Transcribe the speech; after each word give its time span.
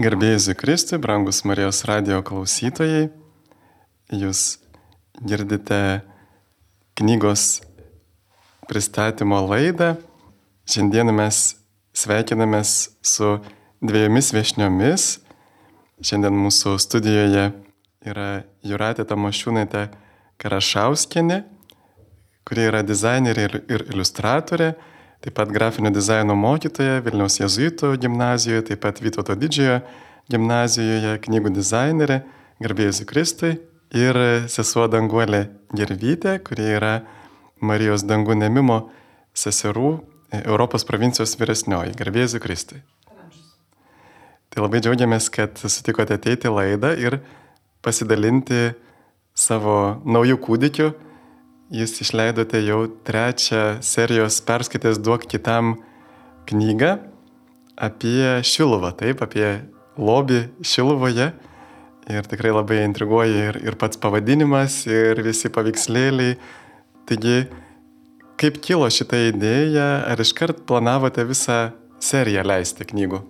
Garbėjai 0.00 0.54
Kristui, 0.56 0.96
brangus 0.96 1.42
Marijos 1.44 1.82
radio 1.84 2.22
klausytojai, 2.24 3.10
jūs 4.16 4.56
girdite 5.20 6.00
knygos 6.96 7.58
pristatymo 8.64 9.42
laidą. 9.44 9.90
Šiandien 10.64 11.12
mes 11.12 11.42
sveikinamės 11.92 12.72
su 13.04 13.34
dviejomis 13.84 14.32
viešniomis. 14.32 15.10
Šiandien 16.00 16.38
mūsų 16.46 16.78
studijoje 16.80 17.50
yra 18.00 18.30
Juratė 18.64 19.04
Tamošiūnaitė 19.04 19.90
Karašauskinė, 20.40 21.42
kuri 22.48 22.70
yra 22.70 22.80
dizainerė 22.88 23.50
ir 23.68 23.84
iliustratorė 23.92 24.72
taip 25.20 25.36
pat 25.36 25.50
grafinio 25.52 25.92
dizaino 25.92 26.36
mokytoja 26.38 27.00
Vilniaus 27.04 27.40
Jėzuitų 27.40 27.92
gimnazijoje, 28.00 28.64
taip 28.70 28.80
pat 28.84 29.00
Vytauto 29.04 29.36
didžiojo 29.36 29.80
gimnazijoje, 30.30 31.16
knygų 31.26 31.52
dizainerė, 31.56 32.20
garbėjus 32.62 33.02
Kristui 33.08 33.56
ir 33.96 34.20
sesuo 34.52 34.86
Danguolė 34.88 35.48
Gervytė, 35.76 36.38
kuri 36.44 36.70
yra 36.76 36.94
Marijos 37.60 38.06
dangų 38.08 38.38
nemimo 38.40 38.80
seserų 39.36 39.98
Europos 40.40 40.86
provincijos 40.86 41.34
vyresnioji, 41.40 41.96
garbėjus 41.98 42.38
Kristui. 42.40 42.80
Tai 44.50 44.64
labai 44.64 44.80
džiaugiamės, 44.82 45.28
kad 45.30 45.60
sutikote 45.60 46.16
ateiti 46.16 46.50
laidą 46.50 46.94
ir 46.98 47.20
pasidalinti 47.84 48.72
savo 49.36 50.00
naujų 50.04 50.40
kūdikių 50.42 50.88
jūs 51.70 51.94
išleidote 52.02 52.60
jau 52.66 52.82
trečią 53.06 53.78
serijos 53.84 54.40
perskaitęs 54.46 54.98
duok 54.98 55.26
kitam 55.30 55.76
knygą 56.50 56.96
apie 57.80 58.42
Šiluvą, 58.44 58.92
taip, 58.98 59.22
apie 59.24 59.62
lobį 59.96 60.42
Šiluvoje. 60.66 61.30
Ir 62.10 62.26
tikrai 62.26 62.50
labai 62.50 62.80
intriguoja 62.82 63.50
ir, 63.50 63.58
ir 63.62 63.76
pats 63.78 64.00
pavadinimas, 64.00 64.82
ir 64.90 65.20
visi 65.22 65.48
paveikslėliai. 65.52 66.34
Taigi, 67.06 67.44
kaip 68.40 68.58
kilo 68.64 68.88
šitą 68.90 69.20
idėją, 69.30 69.86
ar 70.10 70.20
iškart 70.20 70.64
planavote 70.66 71.22
visą 71.28 71.60
seriją 72.02 72.42
leisti 72.50 72.88
knygų? 72.90 73.22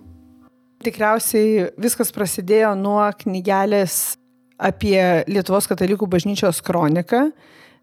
Tikriausiai 0.81 1.69
viskas 1.77 2.09
prasidėjo 2.15 2.73
nuo 2.79 3.03
knygelės 3.21 4.17
apie 4.57 4.97
Lietuvos 5.29 5.69
katalikų 5.69 6.09
bažnyčios 6.09 6.63
kroniką 6.65 7.27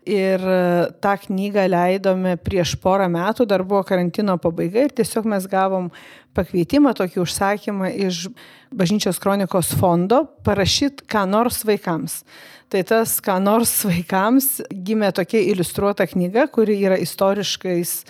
Ir 0.06 0.40
e, 0.40 0.60
tą 1.02 1.16
knygą 1.20 1.66
leidome 1.68 2.36
prieš 2.40 2.76
porą 2.80 3.08
metų, 3.12 3.44
dar 3.48 3.64
buvo 3.66 3.82
karantino 3.84 4.38
pabaiga 4.40 4.86
ir 4.86 4.94
tiesiog 4.96 5.26
mes 5.28 5.48
gavom 5.50 5.90
pakvietimą, 6.38 6.94
tokį 6.96 7.20
užsakymą 7.24 7.90
iš 8.06 8.28
Bažnyčios 8.68 9.16
kronikos 9.16 9.70
fondo 9.80 10.26
parašyti 10.44 11.06
ką 11.08 11.24
nors 11.28 11.62
vaikams. 11.64 12.22
Tai 12.68 12.82
tas 12.84 13.14
ką 13.24 13.38
nors 13.40 13.72
vaikams 13.88 14.58
gimė 14.68 15.08
tokia 15.16 15.40
iliustruota 15.50 16.04
knyga, 16.08 16.46
kuri 16.52 16.76
yra 16.84 16.98
istoriškais 17.00 18.02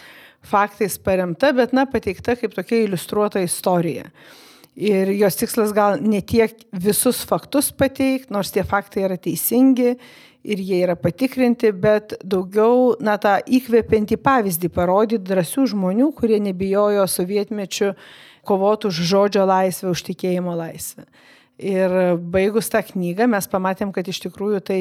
faktais 0.43 0.99
paremta, 0.99 1.53
bet, 1.55 1.75
na, 1.75 1.87
pateikta 1.87 2.35
kaip 2.39 2.57
tokia 2.57 2.83
iliustruota 2.87 3.43
istorija. 3.45 4.09
Ir 4.79 5.11
jos 5.19 5.39
tikslas 5.39 5.73
gal 5.75 5.99
ne 6.03 6.21
tiek 6.23 6.55
visus 6.71 7.25
faktus 7.27 7.73
pateikti, 7.75 8.33
nors 8.35 8.53
tie 8.55 8.63
faktai 8.67 9.07
yra 9.09 9.17
teisingi 9.19 9.97
ir 10.49 10.63
jie 10.65 10.81
yra 10.87 10.97
patikrinti, 10.97 11.71
bet 11.77 12.17
daugiau, 12.25 12.95
na, 13.05 13.19
tą 13.21 13.37
įkvepiantį 13.45 14.19
pavyzdį 14.25 14.71
parodyti 14.75 15.29
drąsių 15.29 15.67
žmonių, 15.75 16.11
kurie 16.17 16.41
nebijojo 16.43 17.05
sovietmečių 17.11 17.93
kovoti 18.49 18.89
už 18.89 19.03
žodžio 19.11 19.45
laisvę, 19.49 19.93
už 19.93 20.05
tikėjimo 20.09 20.55
laisvę. 20.57 21.05
Ir 21.59 21.93
baigus 22.33 22.71
tą 22.71 22.85
knygą 22.87 23.27
mes 23.29 23.51
pamatėm, 23.51 23.91
kad 23.93 24.07
iš 24.09 24.23
tikrųjų 24.29 24.63
tai 24.71 24.81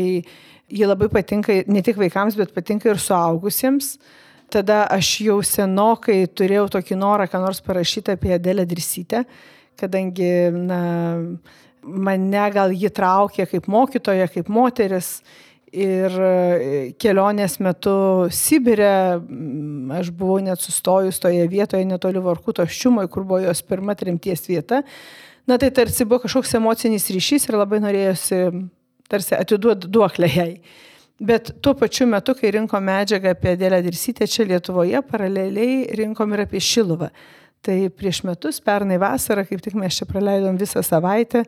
ji 0.70 0.86
labai 0.86 1.10
patinka 1.10 1.64
ne 1.68 1.82
tik 1.84 1.98
vaikams, 2.00 2.38
bet 2.38 2.54
patinka 2.56 2.92
ir 2.92 3.02
suaugusiems. 3.02 3.96
Tada 4.54 4.86
aš 4.94 5.10
jau 5.26 5.42
senokai 5.44 6.22
turėjau 6.32 6.68
tokį 6.78 7.00
norą, 7.02 7.26
ką 7.28 7.42
nors 7.44 7.60
parašyti 7.66 8.14
apie 8.14 8.32
Adelę 8.38 8.64
Drisytę, 8.70 9.26
kadangi 9.76 10.30
na, 10.54 10.80
mane 11.84 12.46
gal 12.54 12.72
ji 12.72 12.92
traukė 12.94 13.48
kaip 13.50 13.68
mokytoja, 13.72 14.30
kaip 14.32 14.48
moteris 14.52 15.18
Ir 15.76 16.14
e, 16.24 16.92
kelionės 16.96 17.58
metu 17.60 17.92
Sibirė, 18.32 19.20
aš 19.98 20.12
buvau 20.16 20.40
net 20.40 20.64
sustojus 20.64 21.20
toje 21.20 21.44
vietoje 21.52 21.84
netoli 21.84 22.22
Varkuto 22.24 22.64
ščiumoje, 22.64 23.10
kur 23.12 23.26
buvo 23.28 23.42
jos 23.44 23.62
pirma 23.68 23.96
trimties 24.00 24.48
vieta. 24.48 24.80
Na 25.48 25.58
tai 25.60 25.74
tarsi 25.76 26.08
buvo 26.08 26.24
kažkoks 26.24 26.56
emocinis 26.60 27.10
ryšys 27.12 27.50
ir 27.50 27.60
labai 27.60 27.82
norėjusi 27.84 28.40
tarsi 29.12 29.36
atiduoti 29.36 29.92
duoklę 29.92 30.32
jai. 30.32 30.52
Bet 31.20 31.56
tuo 31.66 31.74
pačiu 31.76 32.06
metu, 32.08 32.36
kai 32.38 32.52
rinkom 32.54 32.84
medžiagą 32.88 33.32
apie 33.34 33.56
Dėlę 33.58 33.82
Dirsytę 33.84 34.28
čia 34.30 34.46
Lietuvoje, 34.48 35.02
paraleliai 35.04 35.88
rinkom 35.98 36.36
ir 36.36 36.44
apie 36.46 36.62
Šiluvą. 36.62 37.10
Tai 37.66 37.78
prieš 37.90 38.22
metus, 38.28 38.62
pernai 38.64 39.00
vasarą, 39.02 39.44
kaip 39.50 39.64
tik 39.66 39.76
mes 39.80 39.98
čia 39.98 40.06
praleidom 40.08 40.60
visą 40.62 40.84
savaitę, 40.86 41.44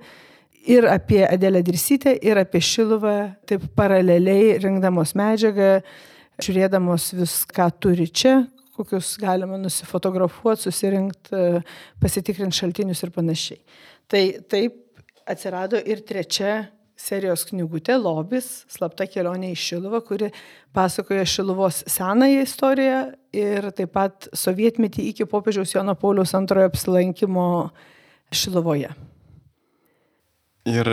ir 0.67 0.87
apie 0.89 1.23
Adelę 1.29 1.63
Dirsytę, 1.63 2.13
ir 2.13 2.37
apie 2.37 2.61
Šiluvą, 2.61 3.15
taip 3.47 3.65
paraleliai 3.77 4.57
rinkdamos 4.61 5.15
medžiagą, 5.17 5.79
žiūrėdamos 6.39 7.11
viską 7.19 7.69
turi 7.83 8.07
čia, 8.07 8.41
kokius 8.79 9.17
galima 9.19 9.59
nusifotografuoti, 9.59 10.67
susirinkti, 10.67 11.45
pasitikrinti 11.99 12.61
šaltinius 12.61 13.03
ir 13.03 13.13
panašiai. 13.15 13.63
Tai 14.09 14.23
taip 14.51 14.77
atsirado 15.29 15.81
ir 15.83 16.03
trečia 16.07 16.69
serijos 16.99 17.45
knygutė 17.47 17.95
Lobis, 17.99 18.63
slapta 18.71 19.07
kelionė 19.07 19.53
į 19.53 19.59
Šiluvą, 19.59 20.01
kuri 20.07 20.31
pasakoja 20.75 21.27
Šiluvos 21.27 21.83
senąją 21.89 22.43
istoriją 22.43 23.03
ir 23.35 23.69
taip 23.75 23.93
pat 23.95 24.27
sovietmetį 24.35 25.07
iki 25.13 25.29
popiežiaus 25.29 25.75
Jono 25.75 25.95
Pauliaus 25.99 26.35
antrojo 26.37 26.71
apsilankimo 26.71 27.45
Šiluvoje. 28.35 28.91
Ir 30.69 30.89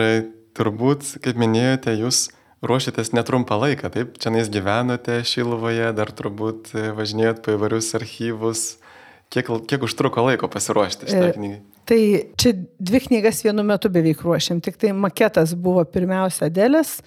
turbūt, 0.56 1.16
kaip 1.24 1.38
minėjote, 1.40 1.92
jūs 2.00 2.26
ruošitės 2.64 3.12
netrumpą 3.12 3.58
laiką, 3.60 3.90
taip? 3.92 4.16
Čia 4.22 4.32
nais 4.34 4.48
gyvenote 4.52 5.20
Šilovoje, 5.26 5.90
dar 5.96 6.12
turbūt 6.16 6.72
važinėjot 6.96 7.42
po 7.44 7.56
įvairius 7.56 7.92
archyvus. 7.98 8.66
Kiek, 9.32 9.48
kiek 9.66 9.82
užtruko 9.82 10.22
laiko 10.22 10.46
pasiruošti 10.48 11.08
šitą 11.10 11.28
e, 11.28 11.34
knygą? 11.34 11.56
Tai 11.86 12.00
čia 12.38 12.52
dvi 12.78 13.00
knygas 13.08 13.42
vienu 13.42 13.64
metu 13.66 13.90
beveik 13.92 14.22
ruošiam, 14.22 14.60
tik 14.62 14.78
tai 14.78 14.92
maketas 14.94 15.54
buvo 15.58 15.82
pirmiausia 15.86 16.46
Adelės 16.46 17.00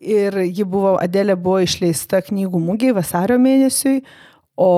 ir 0.00 0.38
ji 0.44 0.64
buvo, 0.64 0.94
Adelė 1.00 1.36
buvo 1.36 1.60
išleista 1.64 2.22
knygų 2.24 2.60
mūgiai 2.64 2.96
vasario 2.96 3.36
mėnesiui, 3.40 4.00
o 4.60 4.70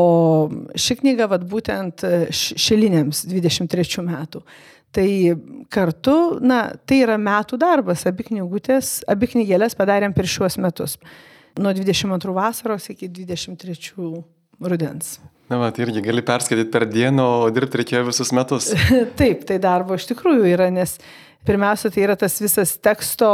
ši 0.78 0.98
knyga 1.00 1.30
vat 1.30 1.46
būtent 1.46 2.02
šiliniams 2.34 3.24
23 3.30 4.04
metų. 4.06 4.42
Tai 4.92 5.08
kartu, 5.72 6.16
na, 6.44 6.66
tai 6.84 7.00
yra 7.06 7.16
metų 7.16 7.56
darbas, 7.60 8.04
abi 8.08 8.26
knygutės, 8.26 8.98
abi 9.08 9.30
knygelės 9.32 9.76
padarėm 9.78 10.12
per 10.12 10.28
šiuos 10.28 10.58
metus. 10.60 10.98
Nuo 11.56 11.72
22 11.76 12.34
vasaros 12.36 12.90
iki 12.92 13.08
23 13.08 13.76
rudens. 14.60 15.16
Na, 15.48 15.58
va, 15.60 15.70
tai 15.72 15.86
irgi 15.86 16.00
gali 16.04 16.22
perskaityti 16.24 16.70
per 16.72 16.86
dieną, 16.88 17.24
o 17.44 17.48
dirbti 17.52 17.80
reikėjo 17.82 18.06
visus 18.08 18.32
metus. 18.36 18.70
Taip, 19.20 19.46
tai 19.48 19.58
darbo 19.60 19.98
iš 19.98 20.06
tikrųjų 20.08 20.46
yra, 20.54 20.70
nes 20.72 20.96
pirmiausia, 21.48 21.90
tai 21.92 22.06
yra 22.06 22.16
tas 22.16 22.38
visas 22.40 22.72
teksto, 22.80 23.30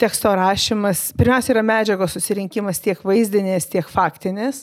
teksto 0.00 0.32
rašymas. 0.38 1.10
Pirmiausia, 1.18 1.52
yra 1.56 1.64
medžiagos 1.66 2.16
susirinkimas 2.16 2.80
tiek 2.84 3.00
vaizdinės, 3.04 3.68
tiek 3.72 3.88
faktinės. 3.92 4.62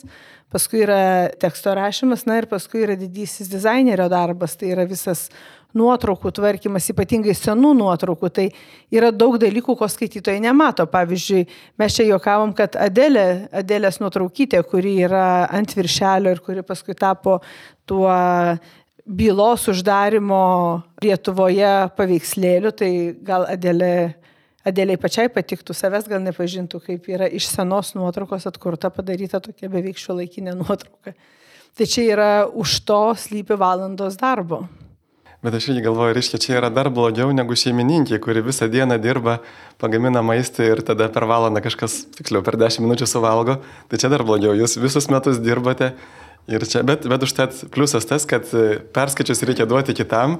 Paskui 0.52 0.82
yra 0.84 1.00
teksto 1.40 1.72
rašymas, 1.76 2.26
na 2.28 2.36
ir 2.42 2.46
paskui 2.50 2.84
yra 2.84 2.96
didysis 3.00 3.48
dizainerio 3.48 4.08
darbas, 4.12 4.56
tai 4.60 4.74
yra 4.74 4.84
visas 4.88 5.30
nuotraukų 5.76 6.32
tvarkymas, 6.36 6.90
ypatingai 6.92 7.34
senų 7.36 7.72
nuotraukų, 7.78 8.28
tai 8.36 8.46
yra 8.92 9.08
daug 9.14 9.38
dalykų, 9.40 9.76
ko 9.78 9.88
skaitytojai 9.88 10.42
nemato. 10.44 10.84
Pavyzdžiui, 10.92 11.46
mes 11.80 11.96
čia 11.96 12.06
juokavom, 12.10 12.52
kad 12.56 12.76
Adelė, 12.76 13.48
Adelės 13.62 13.98
nuotraukytė, 14.02 14.60
kuri 14.68 14.98
yra 15.06 15.48
ant 15.48 15.72
viršelio 15.76 16.34
ir 16.34 16.42
kuri 16.44 16.64
paskui 16.66 16.96
tapo 16.98 17.40
tuo 17.88 18.12
bylos 19.02 19.66
uždarimo 19.72 20.42
Lietuvoje 21.02 21.72
paveikslėliu, 21.96 22.74
tai 22.76 22.92
gal 23.24 23.48
Adelė, 23.50 23.94
Adeliai 24.62 24.98
pačiai 25.00 25.30
patiktų, 25.32 25.74
savęs 25.74 26.06
gal 26.10 26.22
nepažintų, 26.22 26.78
kaip 26.84 27.08
yra 27.10 27.26
iš 27.26 27.48
senos 27.50 27.96
nuotraukos 27.98 28.46
atkurta 28.46 28.92
padaryta 28.94 29.40
tokia 29.42 29.70
beveik 29.72 29.98
šio 29.98 30.14
laikinė 30.20 30.54
nuotrauka. 30.60 31.16
Tai 31.72 31.88
čia 31.88 32.04
yra 32.12 32.30
už 32.46 32.76
to 32.86 33.00
slypi 33.18 33.56
valandos 33.58 34.18
darbo. 34.20 34.62
Bet 35.42 35.56
aš 35.58 35.72
irgi 35.72 35.82
galvoju, 35.82 36.14
reiškia, 36.14 36.38
čia 36.38 36.52
yra 36.60 36.68
dar 36.70 36.86
blogiau 36.94 37.32
negu 37.34 37.56
šeimininkė, 37.58 38.20
kuri 38.22 38.44
visą 38.46 38.68
dieną 38.70 39.00
dirba, 39.02 39.40
pagamina 39.82 40.20
maistą 40.22 40.68
ir 40.68 40.84
tada 40.86 41.08
per 41.10 41.26
valandą 41.26 41.58
kažkas, 41.64 41.96
tiksliau, 42.14 42.44
per 42.46 42.54
10 42.60 42.84
minučių 42.84 43.08
suvalgo. 43.10 43.56
Tai 43.90 43.98
čia 43.98 44.12
dar 44.12 44.22
blogiau, 44.28 44.54
jūs 44.54 44.76
visus 44.78 45.10
metus 45.10 45.40
dirbate. 45.42 45.96
Ir 46.46 46.62
čia, 46.70 46.84
bet, 46.86 47.08
bet 47.10 47.26
užtat 47.26 47.58
pliusas 47.74 48.06
tas, 48.06 48.28
kad 48.30 48.46
perskaičius 48.94 49.42
reikia 49.48 49.66
duoti 49.66 49.96
kitam 49.98 50.38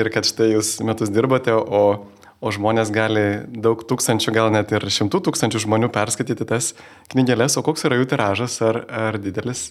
ir 0.00 0.08
kad 0.14 0.24
štai 0.24 0.54
jūs 0.54 0.78
metus 0.88 1.12
dirbote, 1.12 1.52
o, 1.52 1.84
o 2.40 2.52
žmonės 2.54 2.92
gali 2.94 3.24
daug 3.52 3.82
tūkstančių, 3.84 4.32
gal 4.34 4.48
net 4.54 4.72
ir 4.72 4.86
šimtų 4.88 5.20
tūkstančių 5.28 5.64
žmonių 5.66 5.90
perskaityti 5.92 6.48
tas 6.48 6.72
knygelės, 7.12 7.58
o 7.60 7.64
koks 7.66 7.84
yra 7.88 8.00
jų 8.00 8.08
tiražas, 8.14 8.56
ar, 8.64 8.84
ar 8.88 9.20
didelis? 9.20 9.70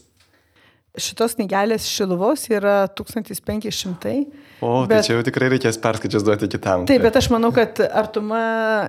Šitos 1.00 1.36
knygelės 1.38 1.86
Šiluvos 1.86 2.48
yra 2.50 2.88
1500. 2.98 4.14
O, 4.60 4.82
tai 4.82 4.88
bet, 4.90 4.96
tai 4.96 5.02
čia 5.06 5.14
jau 5.14 5.26
tikrai 5.28 5.52
reikės 5.54 5.78
perskaičius 5.82 6.26
duoti 6.26 6.50
kitam. 6.50 6.88
Taip, 6.90 7.04
bet 7.06 7.20
aš 7.20 7.28
manau, 7.30 7.52
kad 7.56 7.78
artuma, 7.86 8.42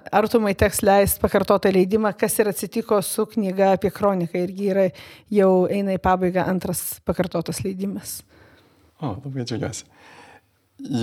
artumai 0.09 0.55
teks 0.59 0.81
leisti 0.87 1.21
pakartotą 1.23 1.71
leidimą, 1.77 2.15
kas 2.19 2.39
ir 2.41 2.51
atsitiko 2.51 3.03
su 3.05 3.27
knyga 3.35 3.75
apie 3.77 3.93
kroniką 3.95 4.41
irgi 4.41 4.73
yra, 4.73 4.87
jau 5.29 5.53
eina 5.71 5.95
į 5.95 6.01
pabaigą 6.03 6.49
antras 6.49 6.83
pakartotas 7.07 7.61
leidimas. 7.67 8.23
O, 9.01 9.13
labai 9.13 9.45
džiaugiuosi. 9.45 9.85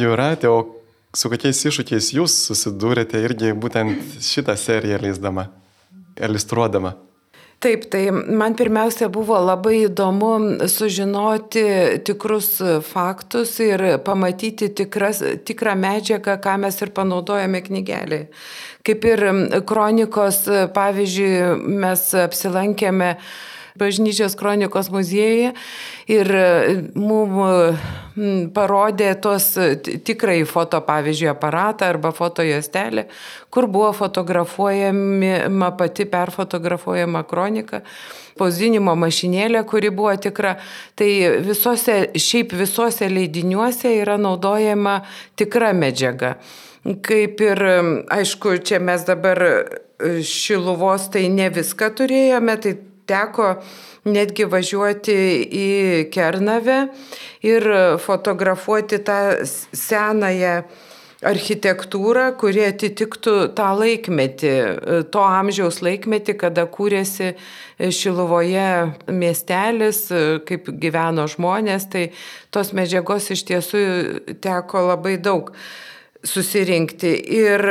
Jūratė, 0.01 0.49
o 0.49 0.76
su 1.15 1.31
kokiais 1.31 1.63
iššūkiais 1.69 2.13
jūs 2.17 2.35
susidūrėte 2.49 3.21
irgi 3.23 3.53
būtent 3.57 4.19
šitą 4.23 4.57
seriją 4.59 5.01
leisdama, 5.03 5.49
iliustruodama? 6.19 6.95
Taip, 7.57 7.87
tai 7.89 8.11
man 8.13 8.53
pirmiausia 8.53 9.07
buvo 9.09 9.39
labai 9.41 9.87
įdomu 9.87 10.59
sužinoti 10.69 11.63
tikrus 12.05 12.51
faktus 12.85 13.55
ir 13.65 13.81
pamatyti 14.05 14.69
tikras, 14.77 15.23
tikrą 15.41 15.73
medžiagą, 15.81 16.35
ką 16.43 16.53
mes 16.61 16.77
ir 16.85 16.93
panaudojame 16.93 17.63
knygelį. 17.65 18.21
Kaip 18.85 19.09
ir 19.09 19.25
kronikos, 19.65 20.43
pavyzdžiui, 20.75 21.33
mes 21.81 22.03
apsilankėme 22.27 23.15
bažnyčios 23.79 24.35
kronikos 24.39 24.91
muziejuje 24.93 25.53
ir 26.11 26.33
mums 26.97 27.85
parodė 28.55 29.11
tos 29.21 29.51
tikrai 30.07 30.39
foto, 30.49 30.79
pavyzdžiui, 30.85 31.29
aparatą 31.31 31.91
arba 31.91 32.11
fotojuostelę, 32.15 33.05
kur 33.53 33.67
buvo 33.69 33.91
fotografuojama 33.93 35.73
pati 35.77 36.07
perfotografuojama 36.09 37.23
kronika 37.29 37.83
spausdinimo 38.37 38.93
mašinėlė, 38.97 39.63
kuri 39.65 39.89
buvo 39.93 40.13
tikra. 40.21 40.57
Tai 40.97 41.09
visose, 41.45 41.97
šiaip 42.13 42.53
visose 42.57 43.09
leidiniuose 43.09 43.95
yra 44.03 44.17
naudojama 44.21 45.01
tikra 45.39 45.73
medžiaga. 45.73 46.37
Kaip 47.03 47.41
ir, 47.43 47.63
aišku, 48.13 48.59
čia 48.63 48.79
mes 48.79 49.03
dabar 49.07 49.41
šiluvos 50.23 51.09
tai 51.11 51.25
ne 51.33 51.49
viską 51.51 51.89
turėjome, 51.97 52.55
tai 52.61 52.77
teko 53.07 53.55
netgi 54.07 54.47
važiuoti 54.47 55.17
į 55.47 55.69
Kernavę 56.13 56.83
ir 57.45 57.69
fotografuoti 58.03 59.01
tą 59.07 59.21
senąją 59.45 60.61
architektūrą, 61.25 62.27
kuri 62.37 62.61
atitiktų 62.67 63.33
tą 63.57 63.71
laikmetį, 63.79 64.53
to 65.13 65.23
amžiaus 65.25 65.81
laikmetį, 65.81 66.37
kada 66.43 66.67
kūrėsi 66.69 67.31
Šiluvoje 67.77 68.67
miestelis, 69.13 70.03
kaip 70.49 70.69
gyveno 70.81 71.27
žmonės, 71.29 71.89
tai 71.93 72.03
tos 72.53 72.73
medžiagos 72.77 73.31
iš 73.33 73.43
tiesų 73.49 73.81
teko 74.45 74.87
labai 74.91 75.17
daug 75.17 75.51
susirinkti. 76.25 77.13
Ir 77.41 77.65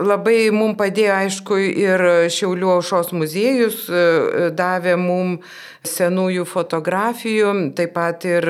Labai 0.00 0.48
mums 0.54 0.78
padėjo, 0.80 1.12
aišku, 1.26 1.56
ir 1.60 2.02
Šiaulių 2.32 2.70
aušos 2.76 3.10
muziejus 3.16 3.82
e, 3.88 4.50
davė 4.56 4.94
mums 5.00 5.44
senųjų 5.86 6.46
fotografijų, 6.48 7.52
taip 7.76 7.92
pat 7.96 8.24
ir 8.28 8.46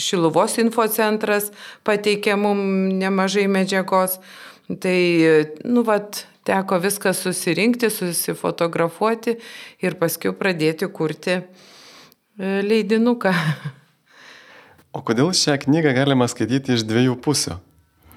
Šiluvos 0.00 0.58
infocentras 0.60 1.50
pateikė 1.86 2.36
mums 2.40 2.92
nemažai 3.00 3.46
medžiagos. 3.52 4.18
Tai, 4.82 4.98
nu, 5.68 5.82
vat, 5.84 6.22
teko 6.44 6.78
viską 6.82 7.12
susirinkti, 7.14 7.90
susifotografuoti 7.90 9.36
ir 9.82 9.96
paskui 10.00 10.32
pradėti 10.36 10.88
kurti 10.90 11.38
e, 11.38 11.44
leidinuką. 12.66 13.32
O 14.92 15.00
kodėl 15.06 15.30
šią 15.36 15.56
knygą 15.62 15.94
galima 15.96 16.28
skaityti 16.28 16.76
iš 16.76 16.84
dviejų 16.88 17.16
pusių? 17.24 17.56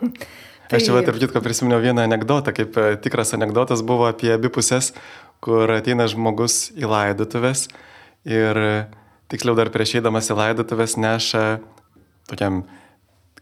Tai... 0.76 0.82
Aš 0.84 0.90
čia, 0.90 1.02
tarp 1.08 1.20
kitko, 1.24 1.40
prisiminiau 1.40 1.80
vieną 1.80 2.04
anegdotą, 2.04 2.52
kaip 2.52 2.76
e, 2.76 2.88
tikras 3.00 3.32
anegdotas 3.38 3.80
buvo 3.80 4.10
apie 4.10 4.34
abi 4.36 4.50
pusės, 4.52 4.92
kur 5.40 5.72
ateina 5.72 6.04
žmogus 6.12 6.74
į 6.76 6.90
laidotuvės 6.92 7.70
ir 8.28 8.60
tiksliau 9.32 9.56
dar 9.56 9.72
prieš 9.72 10.02
eidamas 10.02 10.28
į 10.28 10.36
laidotuvės 10.36 10.98
neša 11.00 11.44
tokiam, 12.28 12.66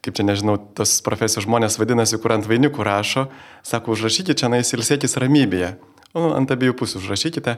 kaip 0.06 0.14
čia 0.14 0.28
nežinau, 0.28 0.60
tos 0.78 1.00
profesijos 1.02 1.48
žmonės 1.48 1.80
vadinasi, 1.82 2.20
kur 2.22 2.36
ant 2.36 2.46
vainikų 2.46 2.86
rašo, 2.86 3.26
sako, 3.66 3.96
užrašykite 3.96 4.38
čia 4.38 4.52
nais 4.54 4.70
ilsėkis 4.76 5.18
ramybėje. 5.18 5.74
O 6.14 6.22
nu, 6.22 6.34
ant 6.38 6.54
abiejų 6.54 6.76
pusių 6.84 7.02
užrašykite. 7.02 7.58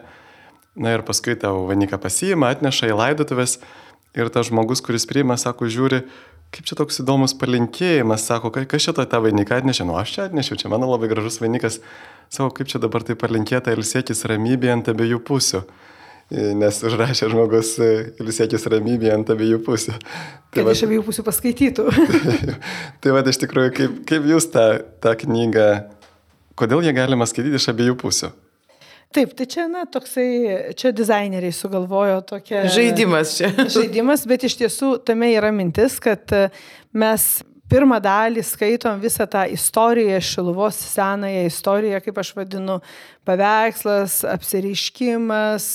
Na 0.80 0.96
ir 0.96 1.04
paskui 1.08 1.36
tavo 1.40 1.66
vainiką 1.68 2.00
pasiima, 2.00 2.54
atneša 2.56 2.94
į 2.94 2.96
laidotuvės 2.96 3.58
ir 4.16 4.32
tas 4.32 4.48
žmogus, 4.48 4.80
kuris 4.84 5.08
priima, 5.10 5.36
sako, 5.36 5.68
žiūri, 5.68 6.06
kaip 6.54 6.68
čia 6.68 6.78
toks 6.80 7.02
įdomus 7.04 7.34
palinkėjimas, 7.40 8.26
sako, 8.28 8.52
kas 8.54 8.86
šitą 8.86 9.06
tą 9.10 9.22
vainiką 9.24 9.60
atnešė, 9.62 9.88
nu 9.88 9.98
aš 10.00 10.14
čia 10.16 10.28
atnešiau, 10.30 10.60
čia 10.62 10.72
mano 10.72 10.90
labai 10.92 11.10
gražus 11.12 11.42
vainikas, 11.42 11.80
sako, 12.30 12.52
kaip 12.60 12.72
čia 12.72 12.82
dabar 12.84 13.06
tai 13.08 13.18
palinkėta 13.20 13.74
ilsėkis 13.76 14.26
ramybė 14.30 14.72
ant 14.76 14.92
abiejų 14.94 15.22
pusių. 15.26 15.66
Nes 16.58 16.80
užrašė 16.82 17.28
žmogus 17.30 17.76
ilsėkis 17.78 18.64
ramybė 18.74 19.12
ant 19.14 19.30
abiejų 19.30 19.60
pusių. 19.66 19.94
Tai 20.56 20.64
Kad 20.64 20.66
va, 20.66 20.74
iš 20.74 20.82
abiejų 20.88 21.04
pusių 21.06 21.24
paskaitytų. 21.28 21.84
tai, 22.24 22.56
tai 23.04 23.14
va, 23.14 23.22
iš 23.30 23.38
tikrųjų, 23.44 23.74
kaip, 23.76 24.00
kaip 24.10 24.26
jūs 24.32 24.48
tą, 24.54 24.64
tą 25.04 25.14
knygą, 25.22 25.68
kodėl 26.58 26.82
ją 26.88 26.96
galima 26.96 27.28
skaityti 27.30 27.60
iš 27.60 27.68
abiejų 27.76 27.98
pusių? 28.02 28.32
Taip, 29.16 29.32
tai 29.32 29.46
čia, 29.48 29.70
na, 29.72 29.86
toksai, 29.88 30.74
čia 30.76 30.90
dizaineriai 30.92 31.54
sugalvojo 31.56 32.18
tokią. 32.28 32.66
Žaidimas 32.74 33.38
čia. 33.38 33.48
Žaidimas, 33.76 34.26
bet 34.28 34.44
iš 34.44 34.58
tiesų 34.60 34.90
tame 35.08 35.30
yra 35.32 35.54
mintis, 35.56 35.96
kad 36.04 36.34
e, 36.36 36.50
mes 36.92 37.30
pirmą 37.72 38.02
dalį 38.04 38.44
skaitom 38.44 39.00
visą 39.00 39.24
tą 39.32 39.46
istoriją, 39.56 40.20
Šiluvos 40.20 40.82
senąją 40.92 41.46
istoriją, 41.48 42.02
kaip 42.04 42.20
aš 42.26 42.34
vadinu, 42.36 42.82
paveikslas, 43.28 44.20
apsiriškimas. 44.36 45.70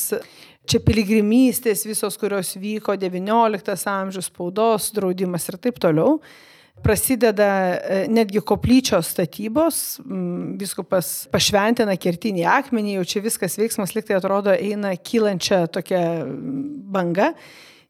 Čia 0.71 0.83
piligrimystės 0.85 1.87
visos, 1.89 2.21
kurios 2.21 2.53
vyko 2.61 2.93
XIX 3.01 3.89
amžiaus 3.91 4.29
spaudos 4.29 4.93
draudimas 4.95 5.49
ir 5.49 5.57
taip 5.65 5.81
toliau 5.81 6.19
prasideda 6.83 7.49
e, 7.77 8.05
netgi 8.09 8.41
koplyčios 8.47 9.11
statybos, 9.15 10.01
viskupas 10.61 11.29
pašventina 11.33 11.97
kertinį 12.01 12.47
akmenį, 12.49 12.97
jau 12.99 13.09
čia 13.15 13.25
viskas 13.25 13.59
veiksmas 13.61 13.95
liktai 13.97 14.17
atrodo 14.19 14.55
eina 14.55 14.95
kylančia 14.97 15.67
tokia 15.73 16.03
banga. 16.95 17.35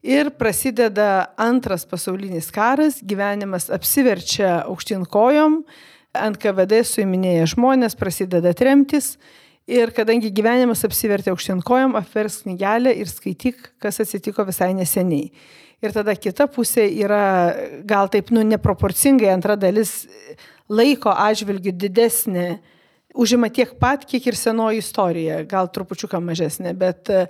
Ir 0.01 0.31
prasideda 0.33 1.29
antras 1.37 1.85
pasaulinis 1.85 2.49
karas, 2.53 2.97
gyvenimas 3.05 3.69
apsiverčia 3.69 4.63
aukštin 4.65 5.05
kojom, 5.05 5.61
ant 6.17 6.39
KVD 6.41 6.81
suiminėja 6.89 7.45
žmonės, 7.53 7.95
prasideda 7.99 8.55
tremtis. 8.57 9.13
Ir 9.69 9.93
kadangi 9.95 10.31
gyvenimas 10.33 10.81
apsivertė 10.87 11.31
aukštin 11.31 11.61
kojom, 11.63 11.93
apvers 11.99 12.41
knygelę 12.43 12.95
ir 12.97 13.07
skaityk, 13.07 13.75
kas 13.79 14.01
atsitiko 14.01 14.43
visai 14.49 14.73
neseniai. 14.75 15.29
Ir 15.81 15.93
tada 15.95 16.13
kita 16.13 16.45
pusė 16.45 16.83
yra 17.01 17.55
gal 17.89 18.09
taip, 18.13 18.29
nu, 18.29 18.43
neproporcingai 18.45 19.31
antra 19.33 19.55
dalis 19.57 20.05
laiko 20.69 21.09
atžvilgių 21.09 21.73
didesnė, 21.73 22.45
užima 23.17 23.49
tiek 23.51 23.73
pat, 23.81 24.05
kiek 24.07 24.29
ir 24.29 24.37
senoji 24.37 24.79
istorija, 24.83 25.41
gal 25.49 25.67
trupučiuką 25.73 26.21
mažesnė, 26.23 26.75
bet 26.77 27.09
e, 27.11 27.25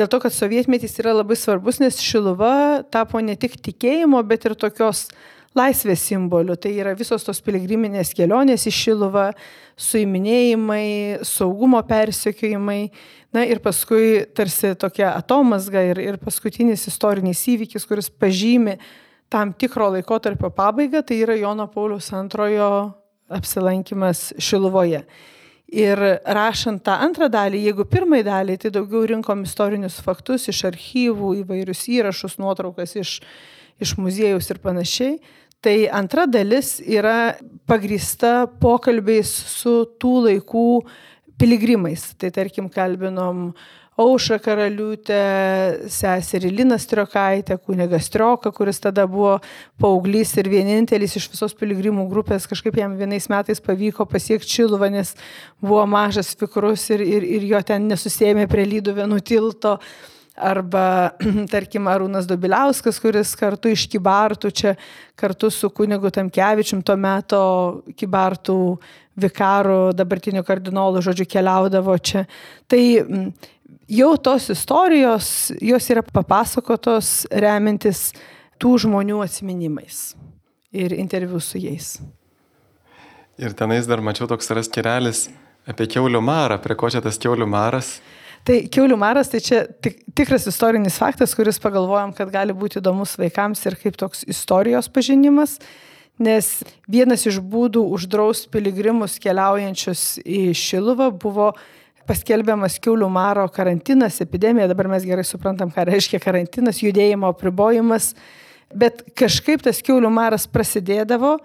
dėl 0.00 0.08
to, 0.10 0.18
kad 0.24 0.34
sovietmetis 0.34 0.96
yra 1.02 1.12
labai 1.20 1.36
svarbus, 1.38 1.78
nes 1.82 2.00
Šiluva 2.02 2.82
tapo 2.90 3.20
ne 3.22 3.36
tik 3.38 3.60
tikėjimo, 3.60 4.22
bet 4.26 4.48
ir 4.48 4.56
tokios 4.58 5.10
laisvės 5.56 6.02
simboliu. 6.08 6.56
Tai 6.56 6.72
yra 6.72 6.94
visos 6.98 7.24
tos 7.26 7.40
piligriminės 7.44 8.14
kelionės 8.16 8.66
į 8.70 8.74
Šiluvą, 8.74 9.30
suiminėjimai, 9.80 11.20
saugumo 11.26 11.80
persekiojimai. 11.86 12.82
Na 13.30 13.44
ir 13.46 13.60
paskui 13.62 14.24
tarsi 14.34 14.72
tokia 14.74 15.12
atomasga 15.14 15.82
ir, 15.92 16.00
ir 16.02 16.16
paskutinis 16.18 16.88
istorinis 16.90 17.44
įvykis, 17.52 17.86
kuris 17.86 18.10
pažymi 18.10 18.74
tam 19.30 19.52
tikro 19.54 19.92
laikotarpio 19.94 20.50
pabaigą, 20.50 21.04
tai 21.06 21.20
yra 21.22 21.36
Jono 21.38 21.68
Paulius 21.70 22.10
antrojo 22.16 22.70
apsilankimas 23.30 24.32
Šiluvoje. 24.42 25.04
Ir 25.70 26.02
rašant 26.26 26.82
tą 26.82 26.96
antrą 26.98 27.28
dalį, 27.30 27.60
jeigu 27.68 27.86
pirmai 27.86 28.24
dalį, 28.26 28.56
tai 28.58 28.72
daugiau 28.74 29.04
rinkom 29.06 29.44
istorinius 29.46 30.00
faktus 30.02 30.48
iš 30.50 30.64
archyvų, 30.72 31.36
įvairius 31.44 31.84
įrašus, 31.94 32.34
nuotraukas 32.42 32.96
iš, 32.98 33.20
iš 33.78 33.94
muziejus 34.02 34.50
ir 34.50 34.58
panašiai, 34.64 35.20
Tai 35.60 35.74
antra 35.92 36.24
dalis 36.24 36.78
yra 36.80 37.34
pagrįsta 37.68 38.46
pokalbiais 38.62 39.28
su 39.28 39.82
tų 40.00 40.12
laikų 40.24 40.68
piligrimais. 41.40 42.10
Tai 42.20 42.32
tarkim, 42.34 42.68
kalbinom 42.72 43.50
Aušą 44.00 44.38
karaliūtę, 44.40 45.16
seserį 45.92 46.52
Liną 46.54 46.78
Striokaitę, 46.80 47.58
kunigas 47.60 48.06
Strioką, 48.08 48.52
kuris 48.56 48.78
tada 48.80 49.04
buvo 49.10 49.34
paauglys 49.82 50.32
ir 50.40 50.48
vienintelis 50.48 51.18
iš 51.18 51.26
visos 51.34 51.52
piligrimų 51.58 52.06
grupės, 52.08 52.46
kažkaip 52.48 52.78
jam 52.80 52.94
vienais 52.96 53.28
metais 53.28 53.60
pavyko 53.60 54.06
pasiekti 54.08 54.48
Čiluvą, 54.54 54.88
nes 54.94 55.12
buvo 55.60 55.82
mažas 55.90 56.32
fikrus 56.38 56.86
ir, 56.94 57.04
ir, 57.04 57.26
ir 57.40 57.44
jo 57.50 57.60
ten 57.66 57.90
nesusėmė 57.90 58.46
prie 58.48 58.64
lydų 58.70 58.96
vienų 59.02 59.20
tilto 59.26 59.76
arba, 60.40 61.12
tarkim, 61.54 61.88
Arūnas 61.90 62.28
Dobiliauskas, 62.30 63.00
kuris 63.02 63.34
kartu 63.38 63.72
iš 63.74 63.86
Kibartų 63.92 64.50
čia 64.50 64.74
kartu 65.20 65.50
su 65.52 65.70
kunigu 65.74 66.10
Tamkevičium 66.14 66.82
tuo 66.86 66.96
metu 67.00 67.40
Kibartų 67.96 68.58
vikaru, 69.20 69.90
dabartiniu 69.96 70.44
kardinolu, 70.46 71.02
žodžiu, 71.04 71.26
keliaudavo 71.28 71.96
čia. 71.98 72.24
Tai 72.70 72.82
jau 73.90 74.12
tos 74.22 74.48
istorijos, 74.54 75.50
jos 75.60 75.90
yra 75.92 76.04
papasakotos 76.06 77.26
remintis 77.30 78.10
tų 78.60 78.76
žmonių 78.86 79.20
atminimais 79.24 80.14
ir 80.72 80.94
interviu 80.96 81.40
su 81.42 81.60
jais. 81.60 81.98
Ir 83.40 83.54
tenais 83.56 83.88
dar 83.88 84.02
mačiau 84.04 84.28
toks 84.28 84.50
yra 84.52 84.62
skirelis 84.64 85.28
apie 85.68 85.86
keulių 85.90 86.20
marą, 86.24 86.58
prie 86.62 86.76
ko 86.76 86.90
čia 86.92 87.02
tas 87.04 87.18
keulių 87.20 87.48
maras. 87.48 87.98
Tai 88.48 88.56
keulių 88.72 88.96
maras 88.96 89.28
tai 89.28 89.42
čia 89.44 89.64
tik, 89.84 89.98
tikras 90.16 90.46
istorinis 90.48 90.96
faktas, 91.00 91.34
kuris 91.36 91.60
pagalvojom, 91.60 92.14
kad 92.16 92.30
gali 92.32 92.54
būti 92.56 92.78
įdomus 92.80 93.18
vaikams 93.20 93.60
ir 93.68 93.76
kaip 93.80 93.98
toks 94.00 94.24
istorijos 94.30 94.88
pažinimas, 94.92 95.58
nes 96.20 96.48
vienas 96.88 97.26
iš 97.28 97.40
būdų 97.44 97.84
uždrausti 97.96 98.48
piligrimus 98.52 99.18
keliaujančius 99.20 100.22
į 100.24 100.50
Šiluvą 100.56 101.10
buvo 101.20 101.52
paskelbiamas 102.08 102.80
keulių 102.82 103.10
maro 103.12 103.44
karantinas, 103.52 104.18
epidemija, 104.24 104.70
dabar 104.72 104.88
mes 104.90 105.04
gerai 105.06 105.24
suprantam, 105.26 105.70
ką 105.70 105.84
reiškia 105.92 106.18
karantinas, 106.22 106.80
judėjimo 106.82 107.30
apribojimas, 107.34 108.14
bet 108.72 109.04
kažkaip 109.20 109.62
tas 109.68 109.84
keulių 109.84 110.10
maras 110.10 110.48
prasidėdavo 110.50 111.36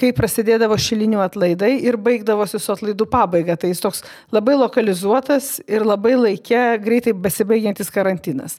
kai 0.00 0.12
prasidėdavo 0.16 0.76
šilinių 0.80 1.20
atlaidai 1.24 1.74
ir 1.84 1.98
baigdavosi 2.00 2.60
su 2.62 2.72
atlaidų 2.74 3.06
pabaiga. 3.12 3.56
Tai 3.60 3.72
jis 3.72 3.82
toks 3.82 4.02
labai 4.34 4.56
lokalizuotas 4.58 5.58
ir 5.66 5.84
labai 5.86 6.14
laikė 6.18 6.62
greitai 6.82 7.14
besibaigiantis 7.16 7.92
karantinas. 7.92 8.58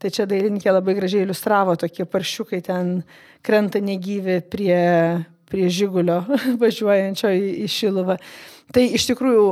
Tai 0.00 0.08
čia 0.14 0.24
dailininkė 0.28 0.72
labai 0.72 0.94
gražiai 0.96 1.26
iliustravo 1.26 1.74
tokie 1.80 2.06
paršiukai 2.08 2.62
ten 2.64 2.94
krenta 3.44 3.82
negyvi 3.84 4.38
prie, 4.48 4.80
prie 5.50 5.68
žygulio 5.68 6.22
važiuojančio 6.62 7.34
į, 7.36 7.52
į 7.66 7.68
Šiluvą. 7.68 8.16
Tai 8.72 8.86
iš 8.96 9.10
tikrųjų 9.10 9.44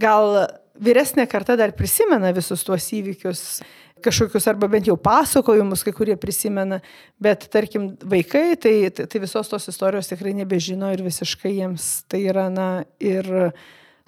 gal 0.00 0.46
vyresnė 0.80 1.26
karta 1.28 1.58
dar 1.60 1.74
prisimena 1.76 2.32
visus 2.32 2.64
tuos 2.64 2.86
įvykius 2.96 3.60
kažkokius 4.04 4.48
arba 4.50 4.68
bent 4.70 4.88
jau 4.88 4.96
pasakojimus, 5.00 5.84
kai 5.86 5.92
kurie 5.96 6.16
prisimena, 6.20 6.80
bet 7.22 7.46
tarkim 7.52 7.92
vaikai, 8.00 8.56
tai, 8.60 8.74
tai, 8.94 9.06
tai 9.10 9.22
visos 9.22 9.50
tos 9.50 9.68
istorijos 9.72 10.10
tikrai 10.10 10.34
nebežino 10.38 10.90
ir 10.94 11.04
visiškai 11.06 11.54
jiems 11.58 11.90
tai 12.10 12.24
yra 12.32 12.48
na, 12.52 12.70
ir 13.00 13.28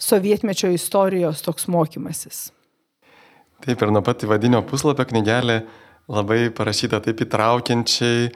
sovietmečio 0.02 0.72
istorijos 0.74 1.44
toks 1.44 1.68
mokymasis. 1.70 2.50
Taip 3.62 3.82
ir 3.82 3.92
nuo 3.94 4.02
pat 4.02 4.24
įvadinio 4.26 4.64
puslapio 4.66 5.06
knygelė 5.12 5.60
labai 6.10 6.48
parašyta 6.54 6.98
taip 7.04 7.22
įtraukiančiai, 7.22 8.32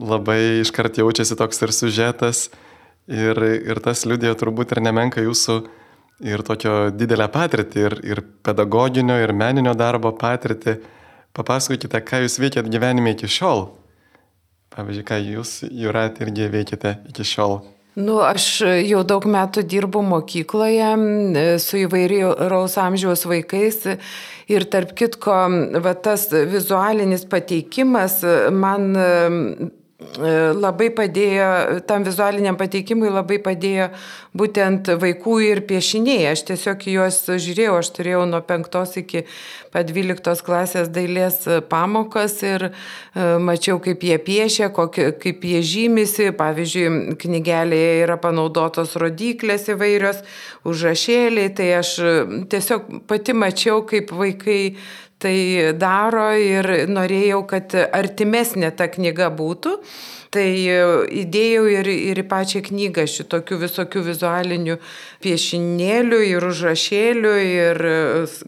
labai 0.00 0.62
iškart 0.62 1.02
jaučiasi 1.02 1.36
toks 1.36 1.60
ir 1.62 1.74
sužetas 1.76 2.46
ir, 3.06 3.36
ir 3.36 3.80
tas 3.84 4.06
liudėjo 4.08 4.38
turbūt 4.40 4.72
ir 4.72 4.80
nemenka 4.84 5.24
jūsų 5.24 5.60
ir 6.20 6.42
tokio 6.46 6.90
didelę 6.94 7.28
patirtį, 7.32 7.84
ir, 7.86 7.98
ir 8.04 8.22
pedagoginio, 8.44 9.16
ir 9.22 9.32
meninio 9.32 9.74
darbo 9.78 10.12
patirtį. 10.18 10.78
Papasakokite, 11.32 12.02
ką 12.04 12.24
jūs 12.26 12.36
veikėt 12.42 12.68
gyvenime 12.72 13.14
iki 13.14 13.30
šiol. 13.30 13.70
Pavyzdžiui, 14.72 15.06
ką 15.08 15.20
jūs, 15.20 15.52
Jurat, 15.72 16.20
irgi 16.24 16.48
veikite 16.52 16.98
iki 17.08 17.24
šiol. 17.28 17.62
Nu, 17.96 18.22
aš 18.24 18.62
jau 18.64 19.02
daug 19.04 19.24
metų 19.28 19.66
dirbu 19.68 20.00
mokykloje 20.08 20.92
su 21.60 21.82
įvairiaus 21.82 22.78
amžiaus 22.80 23.26
vaikais 23.28 23.82
ir 24.48 24.64
tarp 24.72 24.94
kitko, 24.96 25.36
va, 25.84 25.92
tas 25.92 26.24
vizualinis 26.32 27.26
pateikimas 27.28 28.22
man 28.56 28.96
E, 28.96 29.81
labai 30.56 30.90
padėjo, 30.94 31.80
tam 31.88 32.04
vizualiniam 32.06 32.56
pateikimui 32.60 33.10
labai 33.12 33.38
padėjo 33.42 33.88
būtent 34.36 34.88
vaikų 35.00 35.36
ir 35.46 35.60
piešiniai. 35.68 36.30
Aš 36.32 36.44
tiesiog 36.50 36.86
juos 36.92 37.18
žiūrėjau, 37.28 37.76
aš 37.80 37.90
turėjau 37.96 38.22
nuo 38.28 38.40
5 38.46 38.96
iki 39.02 39.24
pat 39.72 39.88
12 39.88 40.44
klasės 40.44 40.90
dailės 40.92 41.42
pamokas 41.70 42.38
ir 42.44 42.68
e, 42.68 42.72
mačiau, 43.40 43.78
kaip 43.82 44.04
jie 44.04 44.18
piešia, 44.20 44.70
kokį, 44.74 45.06
kaip 45.22 45.46
jie 45.48 45.62
žymisi. 45.64 46.30
Pavyzdžiui, 46.36 47.16
knygelėje 47.22 47.94
yra 48.06 48.18
panaudotos 48.20 48.96
rodiklės 49.00 49.68
įvairios, 49.72 50.24
užrašėliai. 50.68 51.52
Tai 51.56 51.70
aš 51.80 51.94
tiesiog 52.52 52.92
pati 53.08 53.36
mačiau, 53.36 53.82
kaip 53.88 54.12
vaikai 54.16 54.60
tai 55.22 55.36
daro 55.78 56.30
ir 56.34 56.88
norėjau, 56.90 57.44
kad 57.48 57.76
artimesnė 57.78 58.72
ta 58.76 58.90
knyga 58.90 59.30
būtų. 59.38 59.78
Tai 60.32 60.48
įdėjau 61.22 61.64
ir, 61.68 61.88
ir 61.92 62.20
į 62.22 62.26
pačią 62.28 62.62
knygą 62.64 63.04
šitokių 63.14 63.58
visokių 63.66 64.04
vizualinių 64.06 64.78
piešinėlių 65.20 66.20
ir 66.30 66.46
užrašėlių 66.48 67.32
ir, 67.48 67.82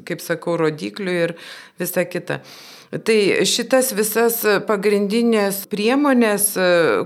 kaip 0.08 0.24
sakau, 0.24 0.56
rodiklių 0.62 1.18
ir 1.26 1.36
visa 1.80 2.06
kita. 2.08 2.40
Tai 3.02 3.16
šitas 3.48 3.90
visas 3.96 4.36
pagrindinės 4.68 5.64
priemonės, 5.66 6.52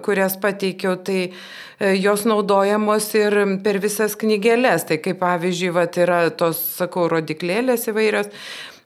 kurias 0.05 0.35
pateikiau, 0.37 0.99
tai 1.01 1.21
e, 1.25 1.95
jos 1.97 2.27
naudojamos 2.29 3.07
ir 3.17 3.37
per 3.65 3.79
visas 3.81 4.19
knygelės. 4.21 4.85
Tai 4.91 4.99
kaip 5.01 5.23
pavyzdžiui, 5.23 5.71
vat, 5.73 5.97
yra 5.97 6.27
tos, 6.29 6.61
sakau, 6.77 7.07
rodiklėlės 7.09 7.89
įvairios, 7.89 8.29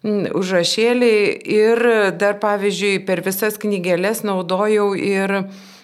užrašėliai 0.03 1.35
ir 1.55 1.83
dar 2.19 2.39
pavyzdžiui 2.43 3.03
per 3.07 3.23
visas 3.23 3.59
knygelės 3.63 4.25
naudojau 4.27 4.93
ir 4.99 5.43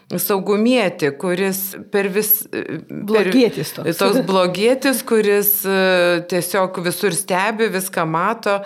saugumietį, 0.09 1.13
kuris 1.21 1.61
per 1.93 2.09
vis... 2.13 2.47
Blogietis 2.89 3.75
toks. 3.77 3.99
Toks 4.01 4.23
blogietis, 4.27 5.03
kuris 5.07 5.51
e, 5.69 5.81
tiesiog 6.31 6.81
visur 6.87 7.13
stebi, 7.15 7.69
viską 7.75 8.07
mato, 8.09 8.63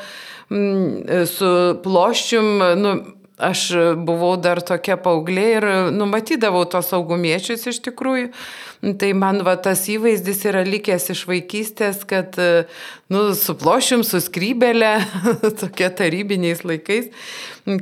su 1.33 1.51
ploščium, 1.83 2.49
nu, 2.79 2.95
aš 3.39 3.62
buvau 4.07 4.35
dar 4.41 4.61
tokia 4.65 4.99
paauglė 5.01 5.47
ir 5.57 5.67
numatydavau 5.95 6.65
tos 6.71 6.91
saugumiečius 6.93 7.67
iš 7.71 7.81
tikrųjų. 7.87 8.31
Tai 8.99 9.11
man 9.15 9.45
va 9.47 9.55
tas 9.62 9.85
įvaizdis 9.91 10.43
yra 10.51 10.65
likęs 10.67 11.07
iš 11.15 11.23
vaikystės, 11.31 12.03
kad, 12.09 12.35
nu, 13.12 13.21
su 13.39 13.55
plošium, 13.59 14.03
su 14.07 14.19
skrybelė, 14.23 14.97
tokie 15.62 15.87
tarybiniais 16.01 16.65
laikais, 16.67 17.12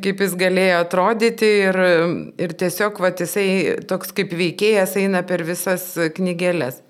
kaip 0.05 0.21
jis 0.27 0.37
galėjo 0.41 0.83
atrodyti 0.85 1.51
ir, 1.71 1.81
ir 2.37 2.55
tiesiog 2.61 3.01
va 3.01 3.15
jisai 3.17 3.81
toks 3.89 4.13
kaip 4.17 4.37
veikėjas 4.37 4.99
eina 5.01 5.25
per 5.25 5.47
visas 5.49 5.95
knygelės. 6.17 6.83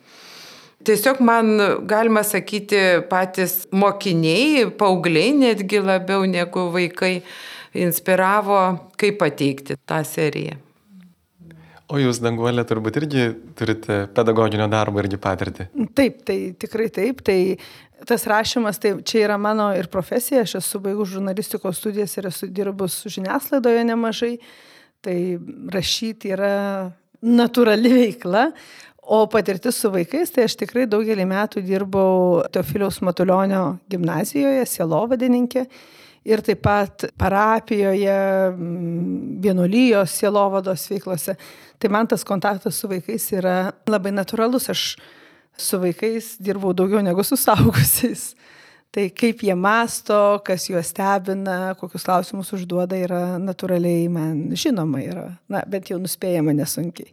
Tiesiog 0.80 1.18
man, 1.20 1.58
galima 1.84 2.22
sakyti, 2.24 3.02
patys 3.10 3.66
mokiniai, 3.68 4.64
paaugliai 4.80 5.34
netgi 5.36 5.76
labiau 5.84 6.24
negu 6.24 6.70
vaikai 6.72 7.18
inspiravo, 7.76 8.60
kaip 8.98 9.20
pateikti 9.20 9.76
tą 9.86 10.02
seriją. 10.06 10.58
O 11.90 11.98
jūs, 11.98 12.20
Danguolė, 12.22 12.62
turbūt 12.68 13.00
irgi 13.00 13.22
turite 13.58 14.04
pedagoginio 14.14 14.68
darbo 14.70 15.02
irgi 15.02 15.18
patirtį. 15.18 15.66
Taip, 15.98 16.20
tai 16.26 16.36
tikrai 16.58 16.86
taip. 16.94 17.22
Tai 17.26 17.38
tas 18.06 18.26
rašymas, 18.30 18.78
tai 18.78 18.94
čia 19.02 19.24
yra 19.24 19.38
mano 19.42 19.72
ir 19.74 19.90
profesija, 19.90 20.44
aš 20.46 20.60
esu 20.60 20.80
baigus 20.82 21.10
žurnalistikos 21.10 21.80
studijas 21.82 22.14
ir 22.16 22.30
esu 22.30 22.46
dirbus 22.46 23.00
žiniasklaidoje 23.10 23.82
nemažai. 23.90 24.36
Tai 25.02 25.16
rašyti 25.74 26.30
yra 26.36 26.54
natūrali 27.26 27.90
veikla. 27.96 28.50
O 29.10 29.24
patirtis 29.26 29.80
su 29.82 29.90
vaikais, 29.90 30.30
tai 30.30 30.44
aš 30.46 30.54
tikrai 30.60 30.84
daugelį 30.86 31.24
metų 31.26 31.64
dirbau 31.66 32.44
Teofiliaus 32.54 33.00
Matulionio 33.02 33.80
gimnazijoje, 33.90 34.62
sielovadininkė 34.70 35.64
ir 36.24 36.42
taip 36.44 36.60
pat 36.64 37.06
parapijoje, 37.18 38.16
vienuolijos, 39.40 40.12
sielovados 40.20 40.86
veiklose. 40.90 41.36
Tai 41.80 41.90
man 41.92 42.10
tas 42.10 42.24
kontaktas 42.28 42.76
su 42.76 42.90
vaikais 42.90 43.30
yra 43.38 43.56
labai 43.88 44.12
natūralus. 44.12 44.68
Aš 44.72 44.84
su 45.60 45.80
vaikais 45.80 46.34
dirbau 46.42 46.74
daugiau 46.76 47.02
negu 47.04 47.24
su 47.24 47.38
saugusiais. 47.40 48.34
Tai 48.90 49.04
kaip 49.14 49.44
jie 49.46 49.54
masto, 49.54 50.40
kas 50.42 50.64
juos 50.66 50.88
stebina, 50.90 51.76
kokius 51.78 52.02
klausimus 52.08 52.50
užduoda, 52.56 52.98
yra 52.98 53.20
natūraliai 53.38 54.08
man 54.10 54.48
žinoma, 54.58 54.98
yra, 55.04 55.26
na, 55.46 55.62
bent 55.70 55.92
jau 55.92 55.98
nuspėjama 56.02 56.56
nesunkiai. 56.58 57.12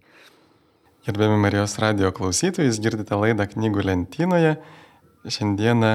Gerbėmi 1.06 1.38
Marijos 1.40 1.78
radio 1.80 2.10
klausytojai, 2.12 2.74
girdite 2.82 3.16
laidą 3.16 3.46
knygų 3.52 3.86
lentynoje. 3.86 4.56
Šiandieną 5.28 5.92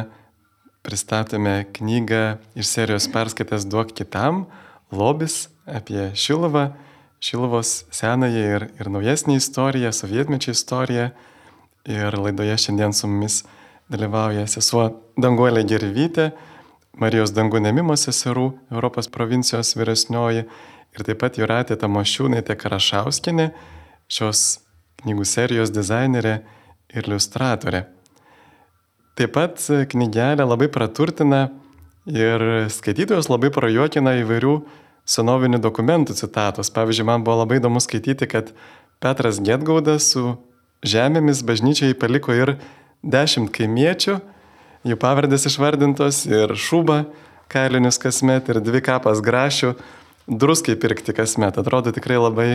pristatome 0.82 1.64
knygą 1.72 2.38
iš 2.58 2.66
serijos 2.66 3.08
perskaitęs 3.12 3.66
Duok 3.70 3.92
kitam, 3.94 4.46
lobis 4.90 5.48
apie 5.66 6.10
Šiluvą, 6.14 6.72
Šiluvos 7.22 7.84
senąją 7.94 8.46
ir, 8.56 8.68
ir 8.80 8.90
naujesnį 8.90 9.36
istoriją, 9.38 9.92
sovietmečio 9.94 10.54
istoriją. 10.56 11.10
Ir 11.86 12.14
laidoje 12.18 12.56
šiandien 12.64 12.94
su 12.94 13.08
mumis 13.10 13.42
dalyvauja 13.90 14.46
sesuo 14.50 14.88
Danguolė 15.18 15.62
Gervytė, 15.66 16.32
Marijos 16.92 17.32
dangų 17.32 17.62
nemimo 17.64 17.94
seserų 17.96 18.50
Europos 18.70 19.08
provincijos 19.08 19.72
vyresnioji 19.78 20.44
ir 20.92 21.06
taip 21.06 21.22
pat 21.22 21.38
Juratė 21.40 21.78
Tamošiūnaitė 21.80 22.56
Karašauskinė, 22.60 23.48
šios 24.12 24.60
knygų 25.00 25.24
serijos 25.24 25.72
dizainerė 25.72 26.34
ir 26.92 27.08
iliustratorė. 27.08 27.86
Taip 29.18 29.34
pat 29.36 29.60
knygelė 29.92 30.46
labai 30.46 30.70
praturtina 30.72 31.50
ir 32.08 32.44
skaitytojus 32.72 33.28
labai 33.28 33.50
prajuokina 33.52 34.14
įvairių 34.22 34.54
senovinių 35.04 35.60
dokumentų 35.62 36.16
citatos. 36.16 36.70
Pavyzdžiui, 36.72 37.06
man 37.10 37.26
buvo 37.26 37.42
labai 37.42 37.60
įdomu 37.60 37.82
skaityti, 37.82 38.28
kad 38.30 38.52
Petras 39.02 39.40
Getgaudas 39.42 40.12
su 40.14 40.36
žemėmis 40.86 41.42
bažnyčiai 41.46 41.96
paliko 41.98 42.34
ir 42.34 42.56
dešimt 43.02 43.52
kaimiečių, 43.54 44.16
jų 44.86 44.98
pavardės 44.98 45.46
išvardintos 45.50 46.24
ir 46.30 46.54
šūba 46.58 47.04
kailinius 47.52 48.00
kasmet 48.02 48.48
ir 48.48 48.62
dvi 48.64 48.80
kapas 48.84 49.20
grašių 49.22 49.74
druskai 50.26 50.78
pirkti 50.80 51.14
kasmet. 51.14 51.58
Atrodo 51.58 51.92
tikrai 51.94 52.18
labai, 52.22 52.50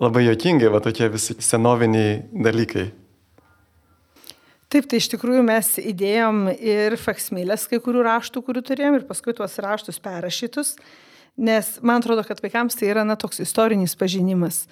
labai 0.00 0.26
jokingai, 0.26 0.72
va 0.72 0.82
tokie 0.84 1.08
visi 1.12 1.36
senoviniai 1.38 2.24
dalykai. 2.32 2.90
Taip, 4.74 4.88
tai 4.90 4.98
iš 4.98 5.06
tikrųjų 5.12 5.44
mes 5.46 5.68
įdėjom 5.78 6.48
ir 6.50 6.96
faksmilės 6.98 7.68
kai 7.70 7.78
kurių 7.78 8.00
raštų, 8.08 8.40
kurių 8.42 8.62
turėjom, 8.66 8.96
ir 8.98 9.04
paskui 9.06 9.30
tuos 9.38 9.52
raštus 9.62 10.00
perrašytus, 10.02 10.72
nes 11.38 11.68
man 11.78 12.02
atrodo, 12.02 12.24
kad 12.26 12.42
vaikams 12.42 12.74
tai 12.80 12.88
yra 12.88 13.04
na, 13.06 13.14
toks 13.14 13.38
istorinis 13.44 13.94
pažinimas. 14.00 14.64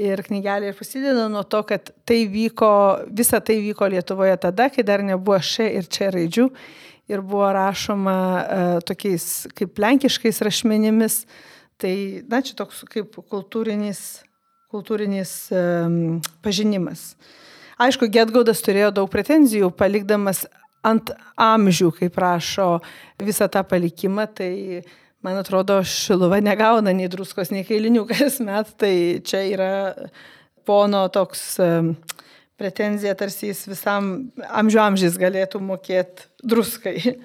Ir 0.00 0.22
knygelė 0.24 0.70
ir 0.70 0.78
prasideda 0.78 1.26
nuo 1.28 1.42
to, 1.44 1.60
kad 1.68 1.90
tai 2.08 2.22
vyko, 2.32 2.70
visa 3.12 3.42
tai 3.44 3.58
vyko 3.60 3.90
Lietuvoje 3.92 4.38
tada, 4.40 4.70
kai 4.72 4.86
dar 4.88 5.04
nebuvo 5.04 5.36
še 5.36 5.68
ir 5.82 5.84
čia 5.92 6.08
raidžių 6.16 6.48
ir 7.12 7.20
buvo 7.20 7.52
rašoma 7.52 8.16
uh, 8.16 8.72
tokiais 8.88 9.50
kaip 9.52 9.84
lenkiškais 9.84 10.40
rašmenimis. 10.48 11.26
Tai, 11.76 11.92
na, 12.24 12.40
čia 12.40 12.56
toks 12.56 12.86
kaip 12.88 13.20
kultūrinis, 13.20 14.22
kultūrinis 14.72 15.36
um, 15.52 16.22
pažinimas. 16.40 17.10
Uh, 17.12 17.38
Aišku, 17.82 18.06
Getgaudas 18.12 18.60
turėjo 18.62 18.92
daug 18.94 19.08
pretenzijų, 19.10 19.72
palikdamas 19.74 20.44
ant 20.86 21.10
amžių, 21.40 21.90
kaip 21.96 22.14
prašo 22.14 22.76
visą 23.22 23.48
tą 23.50 23.62
palikimą, 23.66 24.26
tai 24.38 24.52
man 25.22 25.40
atrodo, 25.40 25.80
Šiluva 25.86 26.38
negauna 26.42 26.94
nei 26.94 27.10
druskos, 27.10 27.50
nei 27.54 27.66
kailinių 27.66 28.04
kasmet, 28.12 28.74
tai 28.78 28.94
čia 29.26 29.42
yra 29.50 29.72
pono 30.68 31.06
toks 31.10 31.58
pretenzija, 32.60 33.16
tarsi 33.18 33.50
jis 33.50 33.64
visam 33.70 34.12
amžių 34.46 34.82
amžiais 34.86 35.18
galėtų 35.18 35.62
mokėti 35.62 36.28
druskai. 36.46 37.16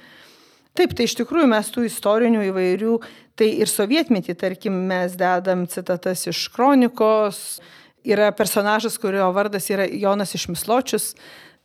Taip, 0.77 0.93
tai 0.97 1.05
iš 1.05 1.17
tikrųjų 1.19 1.49
mes 1.49 1.69
tų 1.73 1.87
istorinių 1.89 2.47
įvairių, 2.51 2.97
tai 3.37 3.51
ir 3.61 3.69
sovietmetį, 3.69 4.37
tarkim, 4.41 4.77
mes 4.89 5.17
dedam 5.17 5.65
citatas 5.69 6.25
iš 6.29 6.47
kronikos, 6.53 7.59
yra 8.07 8.31
personažas, 8.35 8.97
kurio 9.01 9.27
vardas 9.35 9.69
yra 9.73 9.87
Jonas 9.91 10.35
Išmisločius. 10.37 11.13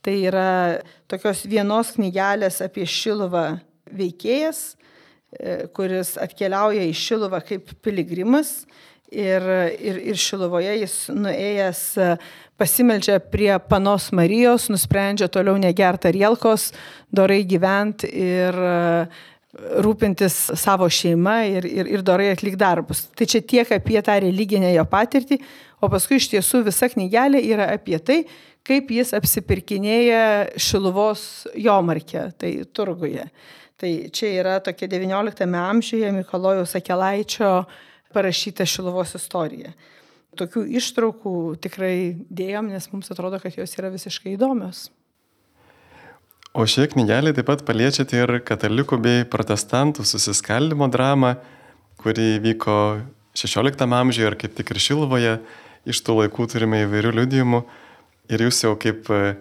Tai 0.03 0.15
yra 0.27 0.83
tokios 1.11 1.45
vienos 1.47 1.93
knygelės 1.95 2.59
apie 2.65 2.83
Šiluvą 2.91 3.61
veikėjas, 3.95 4.73
e, 5.39 5.69
kuris 5.71 6.17
atkeliauja 6.19 6.83
į 6.89 6.97
Šiluvą 6.99 7.39
kaip 7.47 7.71
piligrimas 7.85 8.65
ir, 9.13 9.47
ir, 9.79 10.01
ir 10.11 10.19
Šiluvoje 10.19 10.75
jis 10.81 10.97
nuėjęs 11.15 11.83
e, 12.03 12.09
pasimeldžia 12.59 13.21
prie 13.31 13.53
panos 13.69 14.09
Marijos, 14.17 14.67
nusprendžia 14.73 15.31
toliau 15.31 15.55
negerti 15.61 16.11
arielkos, 16.11 16.73
dorai 17.15 17.43
gyventi 17.49 18.11
ir 18.11 18.59
uh, 18.59 19.23
rūpintis 19.53 20.37
savo 20.57 20.89
šeima 20.89 21.43
ir, 21.45 21.67
ir, 21.69 21.91
ir 21.99 22.05
dorai 22.05 22.31
atlik 22.33 22.57
darbus. 22.61 23.05
Tai 23.17 23.29
čia 23.29 23.43
tiek 23.45 23.73
apie 23.77 24.01
tą 24.05 24.17
religinę 24.25 24.73
jo 24.73 24.85
patirtį, 24.89 25.39
o 25.83 25.91
paskui 25.93 26.17
iš 26.21 26.31
tiesų 26.33 26.63
visa 26.71 26.89
knygelė 26.89 27.43
yra 27.53 27.69
apie 27.75 27.99
tai, 28.01 28.23
kaip 28.67 28.93
jis 28.95 29.13
apsipirkinėja 29.19 30.25
Šiluvos 30.61 31.45
jomarkė, 31.59 32.31
tai 32.39 32.55
turguje. 32.73 33.27
Tai 33.83 33.91
čia 34.15 34.31
yra 34.39 34.59
tokia 34.63 34.89
XIX 34.89 35.57
amžiuje 35.59 36.13
Mikalojaus 36.15 36.77
Akelaičio 36.79 37.53
parašyta 38.15 38.65
Šiluvos 38.69 39.17
istorija. 39.19 39.75
Tokių 40.39 40.65
ištraukų 40.79 41.37
tikrai 41.61 42.15
dėjom, 42.33 42.71
nes 42.73 42.89
mums 42.93 43.13
atrodo, 43.13 43.43
kad 43.43 43.59
jos 43.59 43.75
yra 43.77 43.91
visiškai 43.93 44.39
įdomios. 44.39 44.87
O 46.53 46.67
šie 46.69 46.85
knygelė 46.93 47.31
taip 47.33 47.47
pat 47.49 47.63
paliečiate 47.65 48.19
ir 48.19 48.31
katalikų 48.45 48.99
bei 49.01 49.21
protestantų 49.25 50.05
susiskaldimo 50.05 50.85
dramą, 50.93 51.39
kuri 51.97 52.37
vyko 52.45 52.75
XVI 53.33 53.87
amžiuje 53.89 54.29
ir 54.29 54.37
kaip 54.37 54.59
tik 54.59 54.75
ir 54.75 54.81
Šilvoje. 54.85 55.39
Iš 55.89 56.03
tų 56.05 56.19
laikų 56.19 56.45
turime 56.53 56.83
įvairių 56.85 57.15
liudijimų. 57.17 57.63
Ir 58.37 58.45
jūs 58.45 58.61
jau 58.67 58.75
kaip, 58.77 59.09
e, 59.09 59.33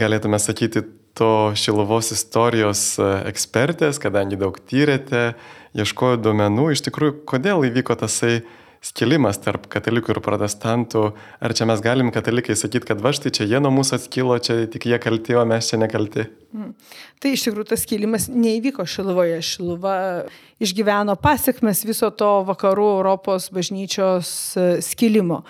galėtume 0.00 0.40
sakyti, 0.40 0.86
to 1.14 1.52
Šilovos 1.52 2.14
istorijos 2.16 2.96
e, 2.96 3.10
ekspertės, 3.28 4.00
kadangi 4.00 4.40
daug 4.40 4.56
tyrėte, 4.56 5.34
ieškojo 5.76 6.16
duomenų, 6.24 6.70
iš 6.72 6.86
tikrųjų, 6.88 7.18
kodėl 7.28 7.68
įvyko 7.68 8.00
tasai 8.00 8.40
skilimas 8.84 9.38
tarp 9.40 9.66
katalikų 9.72 10.14
ir 10.14 10.20
protestantų. 10.24 11.04
Ar 11.40 11.54
čia 11.56 11.66
mes 11.68 11.80
galim 11.84 12.12
katalikai 12.14 12.56
sakyti, 12.58 12.90
kad 12.90 13.00
va 13.04 13.14
štai 13.16 13.32
čia 13.34 13.46
jie 13.48 13.60
nuo 13.62 13.72
mūsų 13.74 13.96
atskilo, 13.98 14.36
čia 14.44 14.64
tik 14.70 14.86
jie 14.90 14.98
kalti, 15.02 15.36
o 15.38 15.44
mes 15.48 15.70
čia 15.70 15.80
nekalti? 15.80 16.26
Mm. 16.54 16.72
Tai 17.22 17.32
iš 17.32 17.46
tikrųjų 17.46 17.68
tas 17.72 17.84
skilimas 17.86 18.28
neįvyko 18.30 18.84
Šiluvoje. 18.88 19.40
Šiluva 19.44 19.96
išgyveno 20.62 21.16
pasiekmes 21.20 21.84
viso 21.88 22.10
to 22.12 22.32
vakarų 22.50 22.88
Europos 22.98 23.48
bažnyčios 23.54 24.30
e, 24.60 24.66
skilimo. 24.84 25.42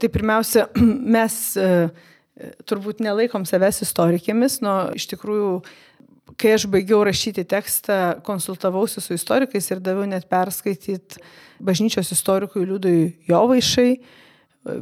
Tai 0.00 0.10
pirmiausia, 0.10 0.66
mes 1.16 1.36
e, 1.60 1.70
turbūt 2.66 3.04
nelaikom 3.04 3.46
savęs 3.48 3.84
istorikėmis, 3.86 4.60
nuo 4.64 4.76
iš 4.98 5.06
tikrųjų 5.14 5.54
kai 6.40 6.54
aš 6.56 6.64
baigiau 6.72 7.02
rašyti 7.04 7.44
tekstą, 7.48 8.20
konsultavausi 8.24 9.02
su 9.04 9.14
istorikais 9.16 9.68
ir 9.70 9.82
daviau 9.84 10.08
net 10.08 10.26
perskaityti 10.30 11.20
bažnyčios 11.60 12.12
istorikui 12.14 12.64
Liudui 12.64 13.12
Jovaišai, 13.28 13.92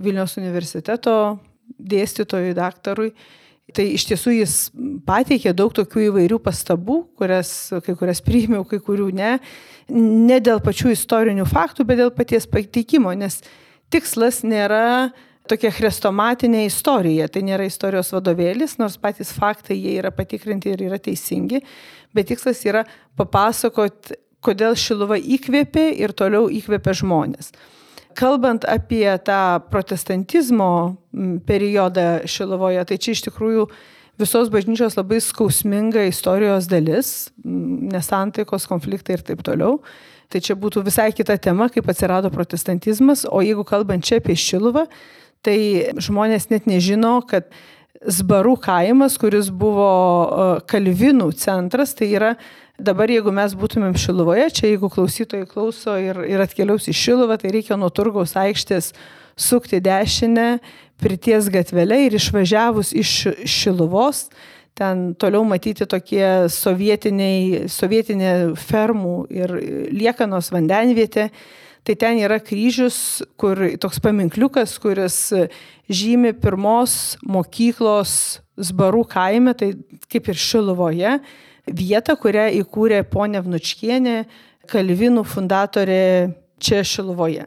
Vilniaus 0.02 0.38
universiteto 0.38 1.38
dėstytojui, 1.78 2.54
daktarui. 2.56 3.12
Tai 3.76 3.84
iš 3.92 4.06
tiesų 4.08 4.32
jis 4.38 4.52
pateikė 5.06 5.52
daug 5.52 5.74
tokių 5.76 6.06
įvairių 6.06 6.38
pastabų, 6.40 7.02
kurias, 7.18 7.50
kai 7.84 7.94
kurias 7.98 8.22
priėmiau, 8.24 8.62
kai 8.64 8.78
kurių 8.80 9.10
ne. 9.18 9.34
Ne 9.92 10.38
dėl 10.40 10.62
pačių 10.64 10.94
istorinių 10.94 11.44
faktų, 11.48 11.84
bet 11.88 12.00
dėl 12.00 12.12
paties 12.16 12.48
pateikimo, 12.48 13.12
nes 13.18 13.42
tikslas 13.92 14.40
nėra 14.46 15.10
tokia 15.48 15.72
chrestomatinė 15.74 16.66
istorija. 16.68 17.26
Tai 17.32 17.42
nėra 17.48 17.66
istorijos 17.68 18.12
vadovėlis, 18.14 18.76
nors 18.80 18.98
patys 19.00 19.32
faktai 19.34 19.78
jie 19.78 19.98
yra 20.02 20.12
patikrinti 20.14 20.72
ir 20.74 20.86
yra 20.90 21.00
teisingi, 21.02 21.62
bet 22.14 22.30
tikslas 22.30 22.64
yra 22.68 22.84
papasakoti 23.18 24.18
kodėl 24.44 24.76
Šiluva 24.78 25.18
įkvėpė 25.18 25.90
ir 25.98 26.14
toliau 26.16 26.48
įkvėpė 26.52 26.94
žmonės. 27.00 27.52
Kalbant 28.18 28.64
apie 28.66 29.06
tą 29.22 29.60
protestantizmo 29.70 30.98
periodą 31.46 32.24
Šiluvoje, 32.26 32.82
tai 32.88 32.98
čia 32.98 33.14
iš 33.14 33.24
tikrųjų 33.28 33.68
visos 34.18 34.50
bažnyčios 34.50 34.96
labai 34.98 35.20
skausminga 35.22 36.08
istorijos 36.08 36.66
dalis, 36.70 37.30
nesantaikos 37.44 38.66
konfliktai 38.70 39.18
ir 39.18 39.26
taip 39.26 39.44
toliau. 39.46 39.78
Tai 40.28 40.42
čia 40.44 40.58
būtų 40.60 40.82
visai 40.84 41.08
kita 41.16 41.38
tema, 41.40 41.70
kaip 41.72 41.86
atsirado 41.88 42.28
protestantizmas, 42.32 43.22
o 43.24 43.40
jeigu 43.40 43.62
kalbant 43.64 44.04
čia 44.04 44.18
apie 44.20 44.34
Šiluvą, 44.36 44.84
tai 45.48 45.58
žmonės 45.96 46.50
net 46.52 46.68
nežino, 46.70 47.18
kad 47.26 47.48
Zbarų 47.98 48.54
kaimas, 48.62 49.16
kuris 49.18 49.48
buvo 49.50 50.60
Kalvinų 50.70 51.32
centras, 51.40 51.96
tai 51.98 52.12
yra 52.14 52.36
Dabar, 52.78 53.10
jeigu 53.10 53.32
mes 53.34 53.56
būtumėm 53.58 53.96
Šiluvoje, 53.98 54.44
čia 54.54 54.68
jeigu 54.68 54.86
klausytojai 54.94 55.48
klauso 55.50 55.96
ir, 55.98 56.20
ir 56.30 56.38
atkeliaus 56.38 56.84
į 56.86 56.92
Šiluvą, 56.94 57.34
tai 57.42 57.50
reikia 57.50 57.74
nuo 57.74 57.88
turgaus 57.90 58.36
aikštės 58.38 58.92
sukti 59.34 59.80
dešinę, 59.82 60.60
prities 61.02 61.50
gatvelę 61.50 61.98
ir 62.04 62.14
išvažiavus 62.14 62.92
iš 62.94 63.34
Šiluvos, 63.50 64.28
ten 64.78 65.18
toliau 65.18 65.42
matyti 65.42 65.90
tokie 65.90 66.46
sovietinė 66.54 68.36
fermų 68.62 69.16
ir 69.34 69.56
liekanos 69.90 70.52
vandenvietė. 70.54 71.32
Tai 71.86 71.94
ten 71.96 72.18
yra 72.20 72.38
kryžius, 72.42 73.22
kur 73.40 73.60
toks 73.80 74.00
paminkliukas, 74.04 74.74
kuris 74.82 75.18
žymi 75.88 76.34
pirmos 76.38 77.16
mokyklos 77.24 78.42
Zbarų 78.58 79.04
kaime, 79.06 79.52
tai 79.54 79.70
kaip 80.10 80.32
ir 80.32 80.38
Šiluvoje, 80.42 81.12
vietą, 81.70 82.16
kurią 82.18 82.48
įkūrė 82.58 83.04
ponė 83.06 83.44
Vnučkienė, 83.44 84.16
Kalvinų 84.68 85.22
fundatorė 85.24 86.02
čia 86.60 86.82
Šiluvoje. 86.84 87.46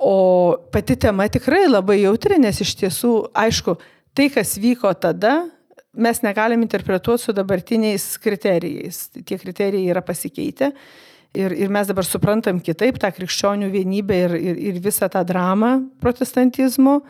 O 0.00 0.56
pati 0.72 0.96
tema 0.96 1.28
tikrai 1.30 1.66
labai 1.68 2.00
jautri, 2.02 2.40
nes 2.40 2.58
iš 2.64 2.74
tiesų, 2.80 3.12
aišku, 3.36 3.76
tai, 4.16 4.26
kas 4.32 4.56
vyko 4.60 4.90
tada, 4.98 5.44
mes 5.92 6.22
negalim 6.24 6.62
interpretuoti 6.64 7.26
su 7.26 7.34
dabartiniais 7.36 8.06
kriterijais. 8.22 9.08
Tie 9.14 9.38
kriterijai 9.38 9.90
yra 9.92 10.02
pasikeitę 10.04 10.72
ir, 11.34 11.54
ir 11.54 11.70
mes 11.72 11.88
dabar 11.88 12.06
suprantam 12.06 12.60
kitaip 12.62 12.98
tą 13.00 13.10
krikščionių 13.14 13.70
vienybę 13.72 14.20
ir, 14.26 14.36
ir, 14.38 14.60
ir 14.70 14.80
visą 14.82 15.10
tą 15.12 15.22
dramą 15.26 15.76
protestantizmo. 16.02 17.00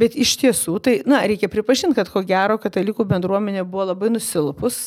Bet 0.00 0.14
iš 0.16 0.38
tiesų, 0.40 0.78
tai, 0.80 0.94
na, 1.04 1.20
reikia 1.28 1.50
pripažinti, 1.52 1.98
kad 1.98 2.08
ko 2.08 2.22
gero 2.24 2.56
katalikų 2.60 3.04
bendruomenė 3.04 3.66
buvo 3.68 3.90
labai 3.90 4.08
nusilpus, 4.14 4.86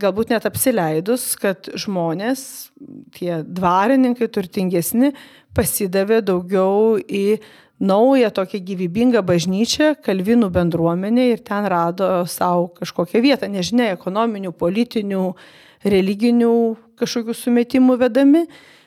galbūt 0.00 0.32
net 0.32 0.46
apsileidus, 0.48 1.34
kad 1.40 1.68
žmonės, 1.76 2.70
tie 3.16 3.42
dvarininkai 3.44 4.30
turtingesni, 4.32 5.12
pasidavė 5.56 6.22
daugiau 6.24 6.96
į 6.96 7.40
naują 7.84 8.30
tokią 8.32 8.62
gyvybingą 8.64 9.20
bažnyčią, 9.28 9.92
kalvinų 10.04 10.48
bendruomenę 10.52 11.28
ir 11.34 11.44
ten 11.44 11.68
rado 11.68 12.24
savo 12.24 12.70
kažkokią 12.80 13.20
vietą, 13.20 13.52
nežinia, 13.52 13.90
ekonominių, 13.92 14.54
politinių, 14.56 15.26
religinių 15.84 16.56
kažkokių 16.98 17.36
sumetimų 17.36 17.98
vedami. 18.00 18.46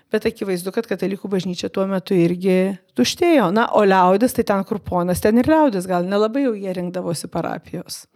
Bet 0.10 0.26
akivaizdu, 0.26 0.72
kad 0.74 0.88
katalikų 0.90 1.30
bažnyčia 1.30 1.68
tuo 1.70 1.84
metu 1.86 2.16
irgi 2.18 2.80
tuštėjo. 2.98 3.52
Na, 3.54 3.68
o 3.78 3.84
liaudis, 3.86 4.34
tai 4.34 4.46
ten 4.50 4.64
kur 4.66 4.80
ponas, 4.82 5.22
ten 5.22 5.38
ir 5.38 5.50
liaudis, 5.50 5.86
gal 5.90 6.08
nelabai 6.08 6.48
jau 6.48 6.56
jie 6.58 6.74
rinkdavosi 6.74 7.30
parapijos. 7.30 8.08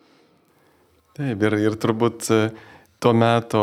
Taip, 1.13 1.45
ir, 1.45 1.57
ir 1.61 1.77
turbūt 1.77 2.31
e, 2.33 2.39
tuo 2.97 3.13
metu 3.13 3.61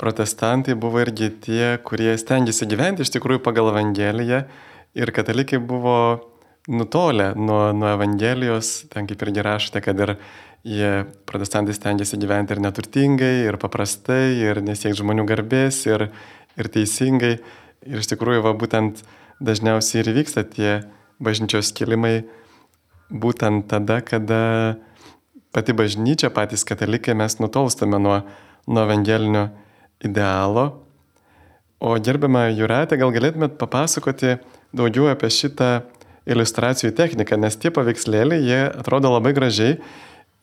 protestantai 0.00 0.74
buvo 0.74 0.98
irgi 1.04 1.28
tie, 1.44 1.64
kurie 1.86 2.16
stengiasi 2.18 2.66
gyventi 2.66 3.06
iš 3.06 3.12
tikrųjų 3.14 3.44
pagal 3.44 3.70
Evangeliją 3.70 4.42
ir 4.98 5.12
katalikai 5.14 5.60
buvo 5.62 5.96
nutolę 6.66 7.34
nuo, 7.36 7.70
nuo 7.72 7.92
Evangelijos, 7.94 8.88
ten 8.90 9.06
kaip 9.06 9.22
irgi 9.26 9.44
rašote, 9.44 9.82
kad 9.84 10.00
ir 10.00 10.14
jie 10.66 10.90
protestantai 11.28 11.74
stengiasi 11.74 12.18
gyventi 12.20 12.54
ir 12.56 12.60
neturtingai, 12.60 13.46
ir 13.48 13.56
paprastai, 13.60 14.36
ir 14.40 14.60
nesiekti 14.64 15.00
žmonių 15.00 15.24
garbės, 15.28 15.84
ir, 15.88 16.10
ir 16.60 16.68
teisingai. 16.72 17.38
Ir 17.88 18.02
iš 18.02 18.10
tikrųjų, 18.12 18.44
va, 18.44 18.52
būtent 18.56 19.00
dažniausiai 19.40 20.02
ir 20.02 20.12
vyksta 20.18 20.44
tie 20.44 20.82
bažnyčios 21.20 21.72
kilimai 21.76 22.20
būtent 23.10 23.66
tada, 23.70 24.00
kada 24.04 24.76
pati 25.54 25.74
bažnyčia, 25.74 26.30
patys 26.30 26.64
katalikai, 26.68 27.16
mes 27.18 27.38
nutolstame 27.40 27.98
nuo, 27.98 28.20
nuo 28.68 28.84
evangelinio 28.84 29.48
idealo. 30.04 30.68
O 31.80 31.96
gerbiamą 31.96 32.50
Juratę, 32.52 32.98
gal 33.00 33.12
galėtumėt 33.14 33.56
papasakoti 33.58 34.36
daugiau 34.76 35.08
apie 35.10 35.30
šitą 35.32 35.80
iliustracijų 36.28 36.92
techniką, 36.94 37.38
nes 37.40 37.56
tie 37.56 37.72
paveikslėliai, 37.74 38.44
jie 38.44 38.60
atrodo 38.68 39.10
labai 39.10 39.32
gražiai, 39.34 39.78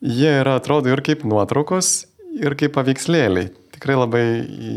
jie 0.01 0.33
yra 0.41 0.57
atrodo 0.59 0.91
ir 0.93 1.03
kaip 1.05 1.25
nuotraukos, 1.27 2.07
ir 2.37 2.57
kaip 2.59 2.75
paveikslėliai 2.77 3.51
tikrai 3.77 3.97
labai 3.97 4.25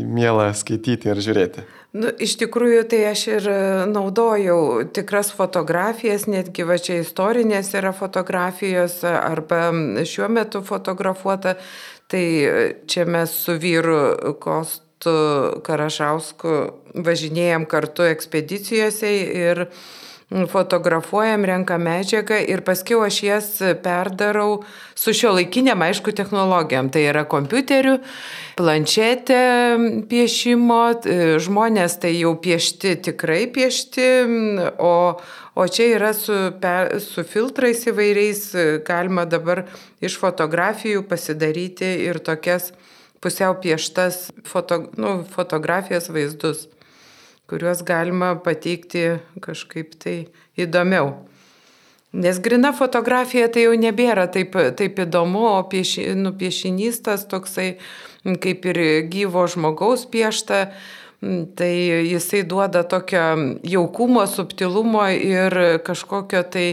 miela 0.05 0.51
skaityti 0.53 1.09
ir 1.09 1.21
žiūrėti. 1.25 1.63
Nu, 1.97 2.07
iš 2.23 2.37
tikrųjų, 2.39 2.83
tai 2.87 3.01
aš 3.09 3.23
ir 3.27 3.47
e, 3.51 3.55
naudojau 3.91 4.85
tikras 4.95 5.33
fotografijas, 5.35 6.23
netgi 6.29 6.63
va 6.67 6.77
čia 6.79 7.01
istorinės 7.01 7.73
yra 7.75 7.91
fotografijos 7.97 9.01
arba 9.03 9.71
šiuo 10.07 10.29
metu 10.31 10.61
fotografuota. 10.63 11.57
Tai 12.11 12.23
e, 12.23 12.53
čia 12.87 13.07
mes 13.09 13.33
su 13.43 13.57
vyru 13.59 14.37
Kostu 14.39 15.17
Karašausku 15.65 16.55
važinėjom 17.03 17.67
kartu 17.67 18.07
ekspedicijose 18.07 19.11
ir 19.41 19.65
fotografuojam, 20.31 21.43
renkam 21.45 21.83
medžiagą 21.83 22.37
ir 22.47 22.63
paskiau 22.63 23.01
aš 23.03 23.17
jas 23.23 23.49
perdarau 23.83 24.61
su 24.95 25.13
šio 25.15 25.33
laikiniam, 25.35 25.81
aišku, 25.83 26.13
technologijom. 26.15 26.87
Tai 26.93 27.03
yra 27.03 27.25
kompiuteriu, 27.27 27.97
planšetė 28.59 29.41
piešimo, 30.11 30.81
žmonės 31.43 31.99
tai 32.03 32.13
jau 32.15 32.33
piešti, 32.39 32.95
tikrai 33.09 33.43
piešti, 33.51 34.07
o, 34.79 34.95
o 35.55 35.67
čia 35.67 35.89
yra 35.97 36.13
su, 36.15 36.37
per, 36.63 36.95
su 37.03 37.27
filtrais 37.27 37.83
įvairiais, 37.91 38.45
galima 38.87 39.27
dabar 39.27 39.65
iš 39.99 40.15
fotografijų 40.21 41.03
pasidaryti 41.11 41.97
ir 42.07 42.23
tokias 42.23 42.71
pusiau 43.21 43.59
pieštas 43.61 44.29
foto, 44.47 44.85
nu, 44.97 45.21
fotografijas 45.35 46.07
vaizdus 46.09 46.69
kuriuos 47.51 47.83
galima 47.83 48.31
pateikti 48.39 49.19
kažkaip 49.43 49.97
tai 49.99 50.15
įdomiau. 50.55 51.11
Nes 52.11 52.39
grina 52.43 52.73
fotografija 52.75 53.47
tai 53.51 53.65
jau 53.67 53.75
nebėra 53.79 54.25
taip, 54.31 54.55
taip 54.79 54.97
įdomu, 54.99 55.45
o 55.53 55.59
pieši, 55.71 56.09
nu, 56.19 56.33
piešinys 56.35 56.99
tas 57.05 57.23
toksai 57.27 57.77
kaip 58.43 58.65
ir 58.67 58.79
gyvo 59.11 59.45
žmogaus 59.47 60.03
piešta, 60.11 60.65
tai 61.55 61.71
jisai 62.09 62.41
duoda 62.43 62.83
tokio 62.83 63.23
jaukumo, 63.63 64.25
subtilumo 64.27 65.05
ir 65.13 65.55
kažkokio 65.87 66.43
tai 66.51 66.65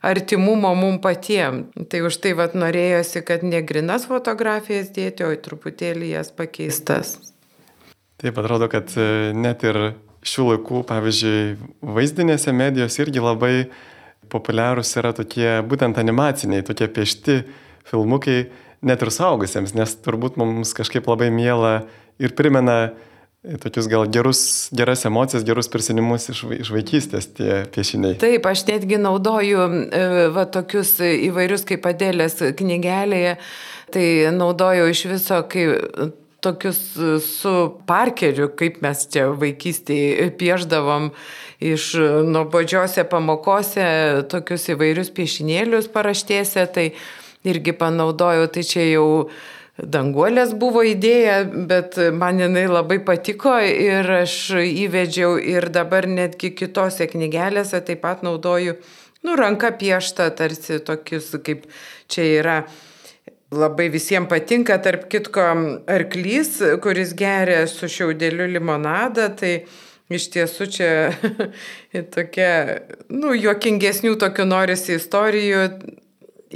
artimumo 0.00 0.72
mum 0.78 1.00
patiem. 1.02 1.66
Tai 1.90 2.02
už 2.08 2.20
tai 2.22 2.32
vad 2.38 2.56
norėjosi, 2.56 3.24
kad 3.26 3.44
ne 3.44 3.60
grinas 3.66 4.06
fotografijas 4.08 4.92
dėti, 4.96 5.26
o 5.26 5.34
truputėlį 5.34 6.14
jas 6.14 6.32
pakeistas. 6.32 7.18
Taip 8.16 8.38
atrodo, 8.40 8.70
kad 8.72 8.94
net 9.36 9.66
ir 9.66 9.80
šių 10.26 10.50
laikų, 10.50 10.82
pavyzdžiui, 10.88 11.40
vaizdinėse 11.96 12.54
medijos 12.56 12.98
irgi 13.02 13.22
labai 13.22 13.54
populiarūs 14.32 14.90
yra 14.98 15.12
tokie 15.16 15.48
būtent 15.66 15.98
animaciniai, 16.02 16.64
tokie 16.66 16.88
piešti 16.90 17.40
filmukai 17.86 18.46
net 18.86 19.02
ir 19.02 19.12
saugusiems, 19.14 19.74
nes 19.76 19.94
turbūt 20.02 20.38
mums 20.40 20.74
kažkaip 20.76 21.06
labai 21.08 21.30
miela 21.34 21.86
ir 22.22 22.34
primena 22.36 22.96
tokius 23.62 23.86
gal 23.86 24.08
gerus, 24.10 24.40
geras 24.74 25.04
emocijas, 25.06 25.44
gerus 25.46 25.70
prisiminimus 25.70 26.28
iš, 26.32 26.42
iš 26.58 26.70
vaikystės 26.74 27.28
tie 27.36 27.62
piešiniai. 27.74 28.18
Taip, 28.18 28.46
aš 28.50 28.64
netgi 28.66 28.98
naudoju 28.98 29.66
e, 29.86 30.04
va, 30.34 30.46
tokius 30.50 30.96
įvairius 31.06 31.66
kaip 31.68 31.84
padėlės 31.86 32.40
knygelėje, 32.58 33.36
tai 33.94 34.06
naudoju 34.34 34.90
iš 34.90 35.04
viso, 35.12 35.38
kai 35.50 35.68
tokius 36.46 36.80
e, 36.94 37.16
su 37.24 37.52
parkeriu, 37.90 38.48
kaip 38.58 38.78
mes 38.86 39.04
čia 39.10 39.26
vaikystėje 39.34 40.30
pieždavom 40.38 41.10
iš 41.66 41.90
nuobodžiose 42.30 43.06
pamokose, 43.10 43.86
tokius 44.30 44.70
įvairius 44.74 45.12
piešinėlius 45.16 45.90
paraštėse, 45.92 46.66
tai 46.72 46.90
irgi 47.46 47.74
panaudojau, 47.76 48.48
tai 48.52 48.64
čia 48.66 48.86
jau 48.88 49.06
danguolės 49.76 50.54
buvo 50.56 50.82
idėja, 50.86 51.42
bet 51.68 51.98
man 52.16 52.40
jinai 52.40 52.64
labai 52.70 52.98
patiko 53.04 53.58
ir 53.60 54.08
aš 54.22 54.36
įvedžiau 54.62 55.36
ir 55.40 55.68
dabar 55.72 56.08
netgi 56.08 56.54
kitose 56.56 57.08
knygelėse 57.12 57.82
taip 57.84 58.00
pat 58.04 58.24
naudoju, 58.24 58.78
nu, 59.26 59.36
ranka 59.36 59.72
pieštą, 59.76 60.30
tarsi 60.38 60.80
tokius, 60.84 61.34
kaip 61.44 61.66
čia 62.08 62.28
yra 62.40 62.58
labai 63.54 63.88
visiems 63.92 64.28
patinka, 64.30 64.78
tarp 64.82 65.06
kitko, 65.10 65.44
arklys, 65.90 66.58
kuris 66.82 67.14
geria 67.14 67.66
su 67.70 67.88
šiaudeliu 67.90 68.48
limonadą, 68.50 69.28
tai 69.38 69.52
iš 70.10 70.28
tiesų 70.34 70.66
čia 70.70 70.90
tokia, 72.14 72.50
nu, 73.10 73.34
juokingesnių 73.36 74.16
tokių 74.22 74.48
norisi 74.50 74.96
istorijų 74.98 75.68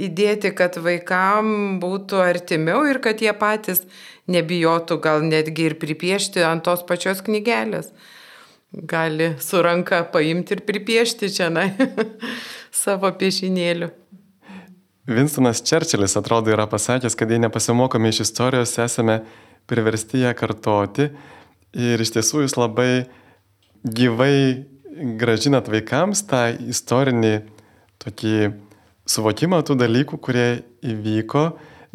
įdėti, 0.01 0.53
kad 0.55 0.77
vaikam 0.83 1.79
būtų 1.83 2.21
artimiau 2.23 2.85
ir 2.89 3.01
kad 3.03 3.21
jie 3.23 3.33
patys 3.35 3.85
nebijotų 4.31 4.99
gal 5.03 5.23
netgi 5.25 5.69
ir 5.69 5.77
pripiešti 5.81 6.43
ant 6.47 6.63
tos 6.67 6.83
pačios 6.87 7.23
knygelės. 7.25 7.91
Gali 8.71 9.33
su 9.43 9.59
ranka 9.59 10.05
paimti 10.13 10.55
ir 10.55 10.61
pripiešti 10.67 11.27
čia 11.35 11.49
na, 11.51 11.67
savo 12.83 13.11
piešinėlių. 13.19 13.91
Vinstonas 15.15 15.61
Čerčilis 15.65 16.17
atrodo 16.17 16.51
yra 16.53 16.67
pasakęs, 16.71 17.15
kad 17.19 17.31
jei 17.31 17.41
nepasimokome 17.41 18.09
iš 18.09 18.23
istorijos, 18.25 18.77
esame 18.79 19.21
priversti 19.69 20.23
ją 20.23 20.33
kartoti. 20.37 21.09
Ir 21.71 22.01
iš 22.03 22.13
tiesų 22.17 22.45
jūs 22.45 22.57
labai 22.59 23.05
gyvai 23.83 24.65
gražinat 25.19 25.69
vaikams 25.71 26.25
tą 26.27 26.49
istorinį 26.71 27.35
tokį 28.01 28.35
suvokimą 29.09 29.61
tų 29.65 29.77
dalykų, 29.81 30.19
kurie 30.21 30.47
įvyko, 30.83 31.45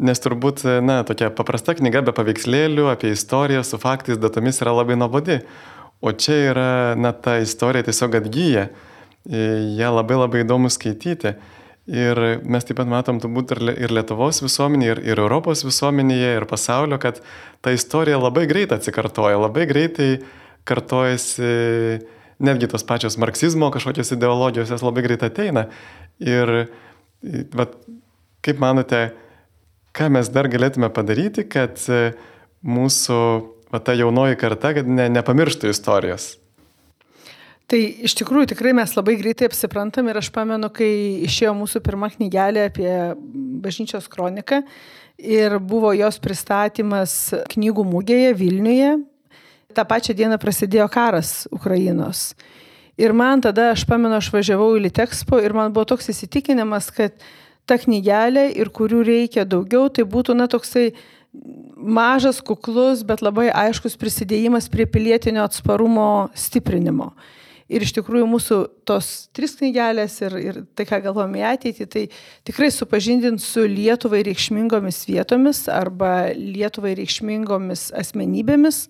nes 0.03 0.21
turbūt, 0.21 0.63
na, 0.85 1.01
tokia 1.07 1.29
paprasta 1.33 1.75
knyga 1.77 2.03
be 2.07 2.13
paveikslėlių 2.15 2.87
apie 2.91 3.13
istoriją 3.15 3.63
su 3.65 3.79
faktais, 3.81 4.19
datomis 4.21 4.61
yra 4.61 4.75
labai 4.77 4.97
nuobodi. 4.99 5.41
O 6.01 6.13
čia 6.13 6.37
yra, 6.51 6.71
na, 6.97 7.13
ta 7.13 7.39
istorija 7.41 7.87
tiesiog 7.87 8.19
atgyja. 8.19 8.67
Ją 9.27 9.89
labai 9.95 10.19
labai 10.19 10.43
įdomu 10.45 10.69
skaityti. 10.71 11.33
Ir 11.87 12.19
mes 12.43 12.65
taip 12.67 12.75
pat 12.81 12.89
matom 12.91 13.21
turbūt 13.23 13.53
ir 13.55 13.93
Lietuvos 13.95 14.41
visuomenėje, 14.43 14.97
ir, 14.97 14.99
ir 15.07 15.21
Europos 15.23 15.63
visuomenėje, 15.63 16.33
ir 16.35 16.45
pasaulio, 16.49 16.97
kad 16.99 17.21
ta 17.63 17.71
istorija 17.71 18.19
labai 18.19 18.43
greitai 18.49 18.81
atsikartoja, 18.81 19.39
labai 19.39 19.63
greitai 19.69 20.09
kartojasi 20.67 21.51
netgi 22.43 22.67
tos 22.67 22.83
pačios 22.83 23.15
marksizmo 23.17 23.69
kažkokios 23.71 24.11
ideologijos, 24.17 24.73
jos 24.73 24.83
labai 24.83 25.05
greitai 25.05 25.31
ateina. 25.31 25.67
Ir 26.19 26.67
vat, 27.55 27.77
kaip 28.43 28.59
manote, 28.59 29.13
ką 29.95 30.09
mes 30.13 30.27
dar 30.33 30.49
galėtume 30.51 30.89
padaryti, 30.93 31.47
kad 31.47 31.79
mūsų 32.67 33.21
va, 33.71 33.79
ta 33.79 33.95
jaunoji 33.97 34.37
karta, 34.43 34.75
ne, 34.83 35.07
nepamirštų 35.15 35.71
istorijos? 35.71 36.33
Tai 37.67 37.79
iš 38.07 38.13
tikrųjų 38.15 38.53
tikrai 38.53 38.71
mes 38.75 38.93
labai 38.95 39.17
greitai 39.19 39.49
apsiprantam 39.49 40.07
ir 40.07 40.21
aš 40.21 40.29
pamenu, 40.31 40.69
kai 40.71 40.87
išėjo 41.27 41.51
mūsų 41.57 41.81
pirma 41.83 42.07
knygelė 42.13 42.69
apie 42.69 42.91
bažnyčios 43.63 44.07
kroniką 44.07 44.61
ir 45.19 45.57
buvo 45.59 45.91
jos 45.97 46.19
pristatymas 46.23 47.17
knygų 47.51 47.83
mūgėje 47.89 48.37
Vilniuje. 48.39 48.93
Ta 49.75 49.83
pačia 49.83 50.15
diena 50.15 50.37
prasidėjo 50.39 50.87
karas 50.93 51.43
Ukrainos. 51.51 52.31
Ir 52.97 53.11
man 53.13 53.43
tada, 53.43 53.73
aš 53.75 53.83
pamenu, 53.85 54.15
aš 54.15 54.31
važiavau 54.33 54.71
į 54.77 54.87
Litexpo 54.87 55.37
ir 55.43 55.53
man 55.53 55.75
buvo 55.75 55.85
toks 55.91 56.07
įsitikinimas, 56.13 56.87
kad 56.95 57.19
ta 57.67 57.75
knygelė 57.77 58.47
ir 58.55 58.71
kurių 58.73 59.03
reikia 59.05 59.43
daugiau, 59.45 59.89
tai 59.91 60.07
būtų, 60.07 60.37
na, 60.39 60.47
toksai 60.49 60.93
mažas, 61.75 62.39
kuklus, 62.41 63.03
bet 63.05 63.21
labai 63.21 63.51
aiškus 63.51 63.99
prisidėjimas 63.99 64.71
prie 64.71 64.87
pilietinio 64.89 65.43
atsparumo 65.45 66.29
stiprinimo. 66.33 67.11
Ir 67.67 67.83
iš 67.83 67.91
tikrųjų 67.97 68.27
mūsų 68.31 68.57
tos 68.87 69.27
tris 69.35 69.57
knygelės 69.59 70.13
ir, 70.23 70.35
ir 70.39 70.59
tai, 70.77 70.85
ką 70.87 71.01
galvojame 71.03 71.41
į 71.41 71.47
ateitį, 71.49 71.87
tai 71.91 72.03
tikrai 72.47 72.69
supažindint 72.71 73.43
su 73.43 73.65
Lietuvai 73.67 74.21
reikšmingomis 74.23 75.01
vietomis 75.09 75.65
arba 75.71 76.29
Lietuvai 76.31 76.93
reikšmingomis 76.95 77.89
asmenybėmis, 77.99 78.85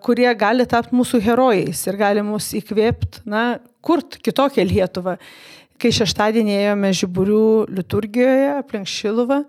kurie 0.00 0.30
gali 0.38 0.64
tapti 0.68 0.96
mūsų 0.96 1.20
herojais 1.26 1.82
ir 1.90 2.00
gali 2.00 2.24
mus 2.24 2.48
įkvėpti, 2.56 3.26
na, 3.28 3.58
kurt 3.84 4.16
kitokią 4.24 4.64
Lietuvą. 4.64 5.18
Kai 5.76 5.92
šeštadienį 5.92 6.56
ėjome 6.56 6.94
žiburių 6.96 7.46
liturgijoje 7.76 8.48
aplink 8.54 8.88
Šiluvą, 8.88 9.42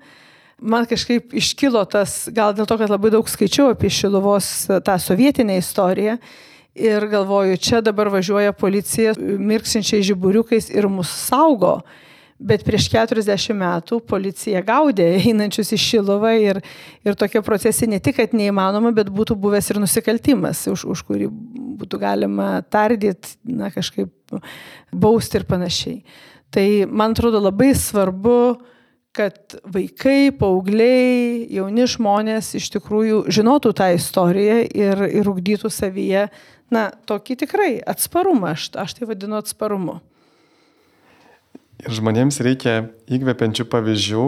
man 0.60 0.90
kažkaip 0.90 1.32
iškilo 1.40 1.86
tas, 1.88 2.26
gal 2.36 2.52
dėl 2.58 2.68
to, 2.68 2.76
kad 2.84 2.92
labai 2.92 3.14
daug 3.16 3.32
skaičiau 3.32 3.72
apie 3.72 3.88
Šiluvos 3.96 4.68
tą 4.84 4.98
sovietinę 5.00 5.56
istoriją 5.62 6.18
ir 6.78 7.08
galvoju, 7.12 7.58
čia 7.58 7.82
dabar 7.82 8.10
važiuoja 8.14 8.54
policija 8.54 9.16
mirksinčiai 9.20 10.06
žiburiukais 10.06 10.70
ir 10.74 10.88
mus 10.92 11.12
saugo. 11.28 11.80
Bet 12.38 12.62
prieš 12.62 12.92
40 12.94 13.56
metų 13.58 13.98
policija 14.06 14.62
gaudė 14.66 15.08
einančius 15.18 15.74
į 15.74 15.80
Šilovą 15.82 16.36
ir, 16.38 16.60
ir 17.02 17.18
tokie 17.18 17.42
procesai 17.42 17.90
ne 17.90 17.98
tik, 18.04 18.20
kad 18.20 18.36
neįmanoma, 18.38 18.92
bet 18.94 19.10
būtų 19.10 19.34
buvęs 19.42 19.72
ir 19.74 19.82
nusikaltimas, 19.82 20.62
už, 20.70 20.86
už 20.94 21.02
kurį 21.08 21.32
būtų 21.82 21.98
galima 22.02 22.60
tardyti, 22.70 23.40
na 23.42 23.72
kažkaip 23.74 24.14
bausti 24.94 25.42
ir 25.42 25.48
panašiai. 25.50 26.02
Tai 26.54 26.68
man 26.94 27.18
atrodo 27.18 27.42
labai 27.42 27.72
svarbu, 27.76 28.38
kad 29.18 29.58
vaikai, 29.74 30.30
paaugliai, 30.38 31.48
jauni 31.58 31.88
žmonės 31.90 32.52
iš 32.60 32.70
tikrųjų 32.76 33.24
žinotų 33.34 33.74
tą 33.78 33.90
istoriją 33.96 34.60
ir, 34.78 35.02
ir 35.10 35.30
ugdytų 35.32 35.72
savyje 35.74 36.28
na, 36.74 36.90
tokį 37.10 37.40
tikrai 37.44 37.72
atsparumą, 37.82 38.54
aš, 38.56 38.70
aš 38.76 38.98
tai 38.98 39.10
vadinu 39.10 39.40
atsparumu. 39.40 40.00
Ir 41.86 41.94
žmonėms 41.94 42.42
reikia 42.42 42.90
įkvepiančių 43.14 43.68
pavyzdžių. 43.70 44.28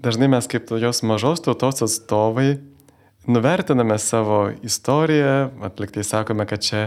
Dažnai 0.00 0.30
mes 0.32 0.46
kaip 0.48 0.70
jos 0.80 1.02
mažos 1.04 1.42
tautos 1.44 1.84
atstovai 1.84 2.54
nuvertiname 3.28 3.98
savo 3.98 4.50
istoriją, 4.62 5.50
atliktai 5.62 6.04
sakome, 6.04 6.46
kad 6.46 6.64
čia 6.64 6.86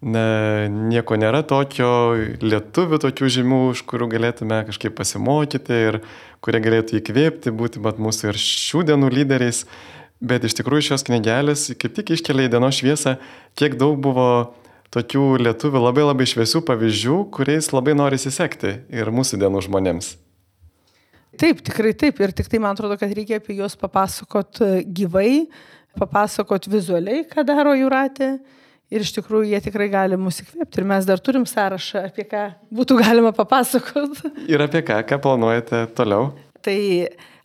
ne, 0.00 0.68
nieko 0.68 1.16
nėra 1.20 1.42
tokio, 1.46 1.90
lietuvių 2.40 3.00
tokių 3.00 3.30
žymių, 3.36 3.60
už 3.74 3.84
kurių 3.88 4.10
galėtume 4.14 4.62
kažkaip 4.68 4.96
pasimokyti 4.98 5.80
ir 5.88 6.00
kurie 6.44 6.60
galėtų 6.64 7.00
įkvėpti, 7.00 7.52
būti 7.52 7.82
mat 7.84 8.00
mūsų 8.00 8.32
ir 8.32 8.40
šių 8.40 8.84
dienų 8.92 9.10
lyderiais. 9.16 9.64
Bet 10.20 10.44
iš 10.44 10.58
tikrųjų 10.58 10.90
šios 10.90 11.06
knygelės 11.08 11.70
kaip 11.80 11.94
tik 11.96 12.12
iškelia 12.16 12.48
į 12.48 12.52
dienos 12.52 12.76
šviesą, 12.76 13.16
kiek 13.56 13.78
daug 13.80 13.96
buvo 14.04 14.26
tokių 14.92 15.38
lietuvių 15.46 15.80
labai 15.86 16.04
labai 16.04 16.26
šviesių 16.28 16.60
pavyzdžių, 16.66 17.20
kuriais 17.32 17.70
labai 17.72 17.94
nori 17.96 18.18
įsisekti 18.20 18.74
ir 18.92 19.12
mūsų 19.14 19.38
dienų 19.40 19.62
žmonėms. 19.68 20.14
Taip, 21.40 21.62
tikrai 21.64 21.94
taip. 21.96 22.18
Ir 22.20 22.34
tik 22.36 22.50
tai 22.50 22.60
man 22.60 22.74
atrodo, 22.74 22.98
kad 23.00 23.12
reikia 23.16 23.38
apie 23.40 23.56
juos 23.56 23.76
papasakot 23.80 24.60
e, 24.66 24.70
gyvai, 24.84 25.46
papasakot 25.96 26.66
vizualiai, 26.68 27.22
ką 27.30 27.46
daro 27.48 27.72
jūratė. 27.78 28.34
Ir 28.90 29.04
iš 29.06 29.14
tikrųjų 29.14 29.52
jie 29.52 29.60
tikrai 29.62 29.86
gali 29.92 30.18
mus 30.18 30.42
įkvėpti. 30.42 30.82
Ir 30.82 30.88
mes 30.90 31.06
dar 31.06 31.22
turim 31.22 31.46
sąrašą, 31.46 32.02
apie 32.10 32.26
ką 32.28 32.42
būtų 32.74 32.98
galima 32.98 33.30
papasakot. 33.32 34.24
Ir 34.50 34.66
apie 34.66 34.82
ką, 34.84 34.98
ką 35.06 35.20
planuojate 35.22 35.84
toliau? 35.96 36.32
Tai 36.60 36.78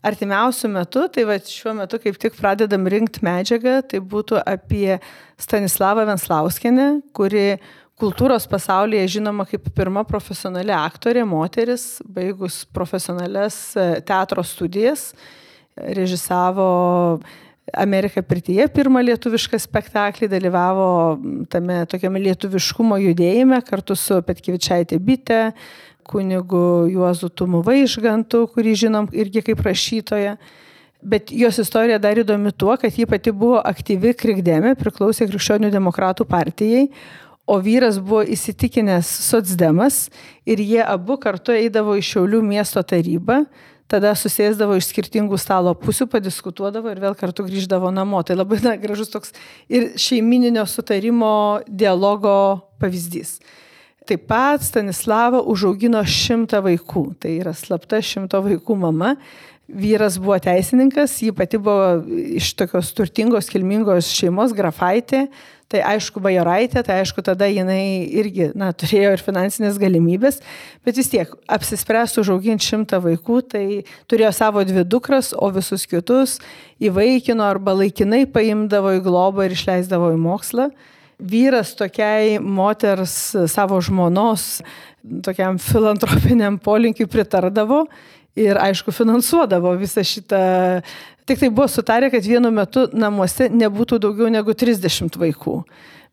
artimiausių 0.06 0.70
metų, 0.76 1.08
tai 1.16 1.26
va 1.28 1.38
šiuo 1.42 1.74
metu 1.80 2.00
kaip 2.02 2.20
tik 2.22 2.36
pradedam 2.38 2.86
rinkti 2.92 3.24
medžiagą, 3.26 3.80
tai 3.90 4.02
būtų 4.04 4.42
apie 4.46 5.00
Stanislavą 5.42 6.06
Venslauskenę, 6.10 6.90
kuri 7.16 7.58
kultūros 8.00 8.46
pasaulyje 8.52 9.08
žinoma 9.18 9.46
kaip 9.48 9.70
pirma 9.76 10.04
profesionali 10.08 10.74
aktorė, 10.76 11.24
moteris, 11.28 12.02
baigus 12.04 12.64
profesionales 12.76 13.58
e, 13.80 13.88
teatro 14.06 14.44
studijas, 14.44 15.14
režisavo 15.76 16.68
Amerika 17.74 18.22
pirtyje 18.22 18.68
pirmą 18.76 19.02
lietuvišką 19.08 19.58
spektaklį, 19.60 20.30
dalyvavo 20.30 20.90
tame 21.52 21.82
tokiame 21.90 22.22
lietuviškumo 22.28 23.00
judėjime 23.02 23.58
kartu 23.66 23.98
su 23.98 24.20
Petkevičiaitė 24.28 25.00
Bite, 25.02 25.40
kunigu 26.06 26.86
Juozu 26.92 27.30
Tumu 27.30 27.64
Vaižgantu, 27.66 28.46
kurį 28.54 28.76
žinom 28.86 29.10
irgi 29.16 29.44
kaip 29.50 29.64
rašytoja. 29.66 30.38
Bet 31.06 31.30
jos 31.34 31.60
istorija 31.62 32.00
dar 32.02 32.18
įdomi 32.18 32.54
tuo, 32.56 32.74
kad 32.82 32.94
ji 32.98 33.06
pati 33.10 33.34
buvo 33.36 33.60
aktyvi 33.62 34.16
krikdėme, 34.18 34.74
priklausė 34.80 35.28
Krikščionių 35.30 35.70
demokratų 35.74 36.26
partijai, 36.30 36.88
o 37.46 37.60
vyras 37.62 38.00
buvo 38.02 38.24
įsitikinęs 38.26 39.10
socdemas 39.28 40.08
ir 40.50 40.62
jie 40.66 40.82
abu 40.82 41.20
kartu 41.22 41.54
eidavo 41.54 41.94
į 41.98 42.02
Šiaulių 42.08 42.42
miesto 42.46 42.82
tarybą, 42.82 43.44
tada 43.92 44.16
susėsdavo 44.18 44.80
iš 44.80 44.90
skirtingų 44.90 45.38
stalo 45.38 45.76
pusių, 45.78 46.08
padiskutuodavo 46.10 46.90
ir 46.90 47.04
vėl 47.04 47.18
kartu 47.18 47.46
grįždavo 47.46 47.92
namo. 47.94 48.24
Tai 48.26 48.40
labai 48.40 48.58
na, 48.66 48.74
gražus 48.82 49.14
toks 49.14 49.36
ir 49.70 49.92
šeimininio 50.02 50.66
sutarimo 50.70 51.62
dialogo 51.70 52.36
pavyzdys. 52.82 53.38
Taip 54.06 54.28
pat 54.30 54.62
Stanislava 54.62 55.40
užaugino 55.50 56.04
šimtą 56.06 56.60
vaikų, 56.62 57.08
tai 57.22 57.40
yra 57.40 57.56
slapta 57.58 57.98
šimto 58.06 58.38
vaikų 58.46 58.78
mama. 58.78 59.16
Vyras 59.66 60.20
buvo 60.22 60.36
teisininkas, 60.38 61.16
ji 61.26 61.34
pati 61.34 61.58
buvo 61.58 62.04
iš 62.38 62.52
tokios 62.54 62.92
turtingos, 62.94 63.50
kilmingos 63.50 64.12
šeimos, 64.14 64.54
grafaitė, 64.54 65.24
tai 65.74 65.82
aišku, 65.90 66.22
bajoraitė, 66.22 66.84
tai 66.86 67.00
aišku, 67.02 67.24
tada 67.26 67.50
jinai 67.50 68.06
irgi, 68.22 68.52
na, 68.54 68.70
turėjo 68.78 69.16
ir 69.16 69.26
finansinės 69.26 69.82
galimybės, 69.82 70.38
bet 70.86 71.02
vis 71.02 71.10
tiek 71.10 71.34
apsispręstų 71.50 72.22
užauginti 72.22 72.70
šimtą 72.70 73.02
vaikų, 73.08 73.42
tai 73.56 73.66
turėjo 74.06 74.36
savo 74.38 74.62
dvi 74.70 74.86
dukras, 74.86 75.34
o 75.34 75.50
visus 75.56 75.90
kitus 75.90 76.38
įvaikino 76.78 77.50
arba 77.50 77.74
laikinai 77.82 78.28
paimdavo 78.30 78.94
į 79.00 79.02
globą 79.10 79.50
ir 79.50 79.58
išleisdavo 79.58 80.14
į 80.14 80.22
mokslą 80.30 80.70
vyras 81.20 81.74
tokiai 81.78 82.40
moters 82.40 83.36
savo 83.52 83.80
žmonos, 83.82 84.62
tokiam 85.26 85.60
filantropiniam 85.62 86.58
polinkiui 86.60 87.08
pritardavo 87.12 87.86
ir 88.36 88.60
aišku 88.60 88.94
finansuodavo 88.96 89.76
visą 89.80 90.04
šitą. 90.06 90.40
Tik 91.26 91.40
tai 91.42 91.50
buvo 91.50 91.68
sutarę, 91.72 92.12
kad 92.14 92.26
vienu 92.26 92.52
metu 92.54 92.86
namuose 92.94 93.48
nebūtų 93.50 93.98
daugiau 94.04 94.30
negu 94.30 94.54
30 94.54 95.18
vaikų. 95.18 95.62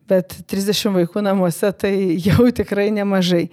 Bet 0.09 0.35
30 0.51 0.91
vaikų 0.97 1.23
namuose 1.23 1.69
tai 1.79 1.93
jau 2.19 2.49
tikrai 2.51 2.89
nemažai. 2.91 3.47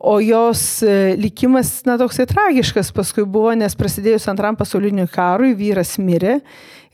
O 0.00 0.14
jos 0.24 0.80
e, 0.80 1.14
likimas, 1.20 1.82
na, 1.84 1.98
toksai 2.00 2.24
tragiškas 2.24 2.88
paskui 2.96 3.26
buvo, 3.28 3.50
nes 3.52 3.74
prasidėjus 3.76 4.30
antram 4.32 4.56
pasauliniui 4.56 5.04
karui 5.12 5.50
vyras 5.58 5.98
mirė 6.00 6.38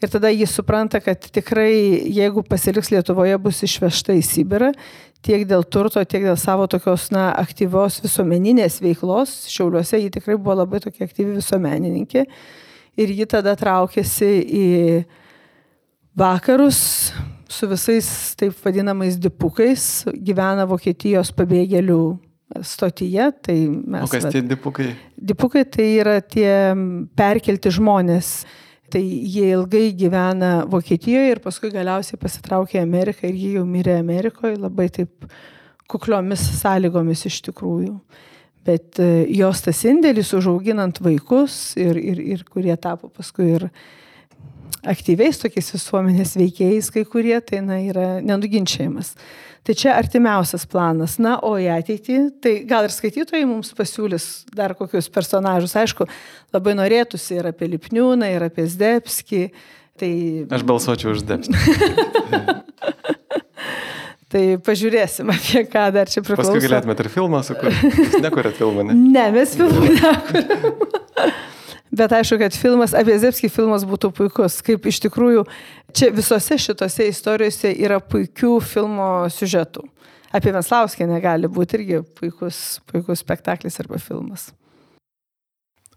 ir 0.03 0.11
tada 0.11 0.33
jis 0.35 0.51
supranta, 0.59 0.99
kad 1.01 1.29
tikrai, 1.31 1.71
jeigu 2.11 2.42
pasiliks 2.42 2.90
Lietuvoje, 2.90 3.37
bus 3.38 3.62
išvežta 3.62 4.16
į 4.19 4.25
Sibirą, 4.27 4.73
tiek 5.23 5.47
dėl 5.47 5.62
turto, 5.71 6.03
tiek 6.03 6.27
dėl 6.27 6.35
savo 6.40 6.66
tokios, 6.71 7.09
na, 7.14 7.29
aktyvios 7.38 8.01
visuomeninės 8.03 8.81
veiklos. 8.83 9.37
Šiauliuose 9.55 10.03
ji 10.03 10.11
tikrai 10.19 10.35
buvo 10.35 10.59
labai 10.64 10.83
tokia 10.83 11.07
aktyvi 11.07 11.38
visuomenininkė. 11.38 12.27
Ir 12.99 13.14
ji 13.14 13.31
tada 13.31 13.55
traukėsi 13.55 14.35
į 14.42 14.66
vakarus 16.19 16.83
su 17.48 17.68
visais 17.70 18.09
taip 18.38 18.54
vadinamais 18.64 19.16
dipukais, 19.20 20.04
gyvena 20.12 20.66
Vokietijos 20.68 21.32
pabėgėlių 21.37 22.00
stotyje. 22.62 23.30
Tai 23.42 23.56
mes, 23.70 24.06
o 24.06 24.11
kas 24.11 24.28
tie 24.32 24.42
dipukai? 24.46 24.92
Dipukai 25.16 25.64
tai 25.68 25.88
yra 26.02 26.20
tie 26.22 26.52
perkelti 27.18 27.72
žmonės. 27.78 28.38
Tai 28.92 29.02
jie 29.02 29.48
ilgai 29.50 29.88
gyvena 29.98 30.61
Vokietijoje 30.70 31.32
ir 31.32 31.42
paskui 31.42 31.72
galiausiai 31.74 32.20
pasitraukė 32.22 32.78
į 32.78 32.85
Ameriką 32.85 33.26
ir 33.26 33.35
jie 33.35 33.52
jau 33.56 33.64
mirė 33.66 33.96
Amerikoje 33.98 34.61
labai 34.62 34.87
taip 34.94 35.26
kukliomis 35.90 36.44
sąlygomis 36.61 37.24
iš 37.26 37.40
tikrųjų. 37.48 37.96
Bet 38.66 39.00
e, 39.02 39.26
jos 39.35 39.62
tas 39.62 39.82
indėlis 39.87 40.32
užauginant 40.38 40.98
vaikus 41.02 41.74
ir, 41.78 41.98
ir, 41.98 42.22
ir 42.35 42.46
kurie 42.46 42.74
tapo 42.78 43.11
paskui 43.11 43.52
ir 43.59 43.68
aktyviais 44.88 45.40
tokiais 45.42 45.72
visuomenės 45.75 46.37
veikėjais, 46.38 46.92
kai 46.94 47.05
kurie, 47.09 47.37
tai 47.44 47.62
na, 47.64 47.81
yra 47.83 48.07
nenuginčiamas. 48.25 49.14
Tai 49.66 49.75
čia 49.75 49.96
artimiausias 49.99 50.62
planas. 50.70 51.16
Na, 51.18 51.37
o 51.42 51.57
į 51.59 51.66
ateitį, 51.75 52.18
tai 52.42 52.53
gal 52.70 52.87
ir 52.87 52.92
skaitytojai 52.94 53.49
mums 53.51 53.72
pasiūlys 53.75 54.46
dar 54.55 54.77
kokius 54.79 55.09
personažus. 55.11 55.75
Aišku, 55.79 56.07
labai 56.55 56.77
norėtųsi 56.79 57.40
ir 57.40 57.49
apie 57.51 57.66
Lipniūną, 57.72 58.29
ir 58.31 58.46
apie 58.46 58.68
Zdebskį. 58.70 59.42
Tai... 59.99 60.12
Aš 60.55 60.66
balsuočiau 60.68 61.16
už 61.16 61.25
Zdebskį. 61.25 61.57
tai 64.33 64.44
pažiūrėsim, 64.62 65.35
apie 65.35 65.64
ką 65.72 65.88
dar 65.99 66.14
čia 66.14 66.22
priklauso. 66.22 66.53
Paskui 66.53 66.62
galėtumėte 66.68 67.03
ir 67.03 67.11
filmą 67.16 67.42
sukurti. 67.49 68.22
Nekuriat 68.22 68.59
filmą, 68.61 68.87
ne? 68.87 68.96
Ne, 69.16 69.27
mes 69.35 69.59
filmų 69.59 69.90
nekuriam. 69.99 71.35
Bet 71.94 72.12
aišku, 72.12 72.38
kad 72.40 72.55
filmas 72.59 72.94
apie 72.96 73.14
Zepskį 73.22 73.51
filmas 73.53 73.87
būtų 73.87 74.11
puikus. 74.16 74.59
Kaip 74.66 74.87
iš 74.90 74.99
tikrųjų, 75.07 75.44
čia 75.94 76.11
visose 76.14 76.59
šitose 76.59 77.07
istorijose 77.12 77.70
yra 77.72 78.01
puikių 78.03 78.57
filmo 78.64 79.11
siužetų. 79.31 79.85
Apie 80.35 80.53
Venslauskę 80.53 81.07
negali 81.09 81.49
būti 81.49 81.79
irgi 81.79 82.03
puikus, 82.18 82.81
puikus 82.90 83.22
spektaklis 83.22 83.79
arba 83.81 84.01
filmas. 84.03 84.51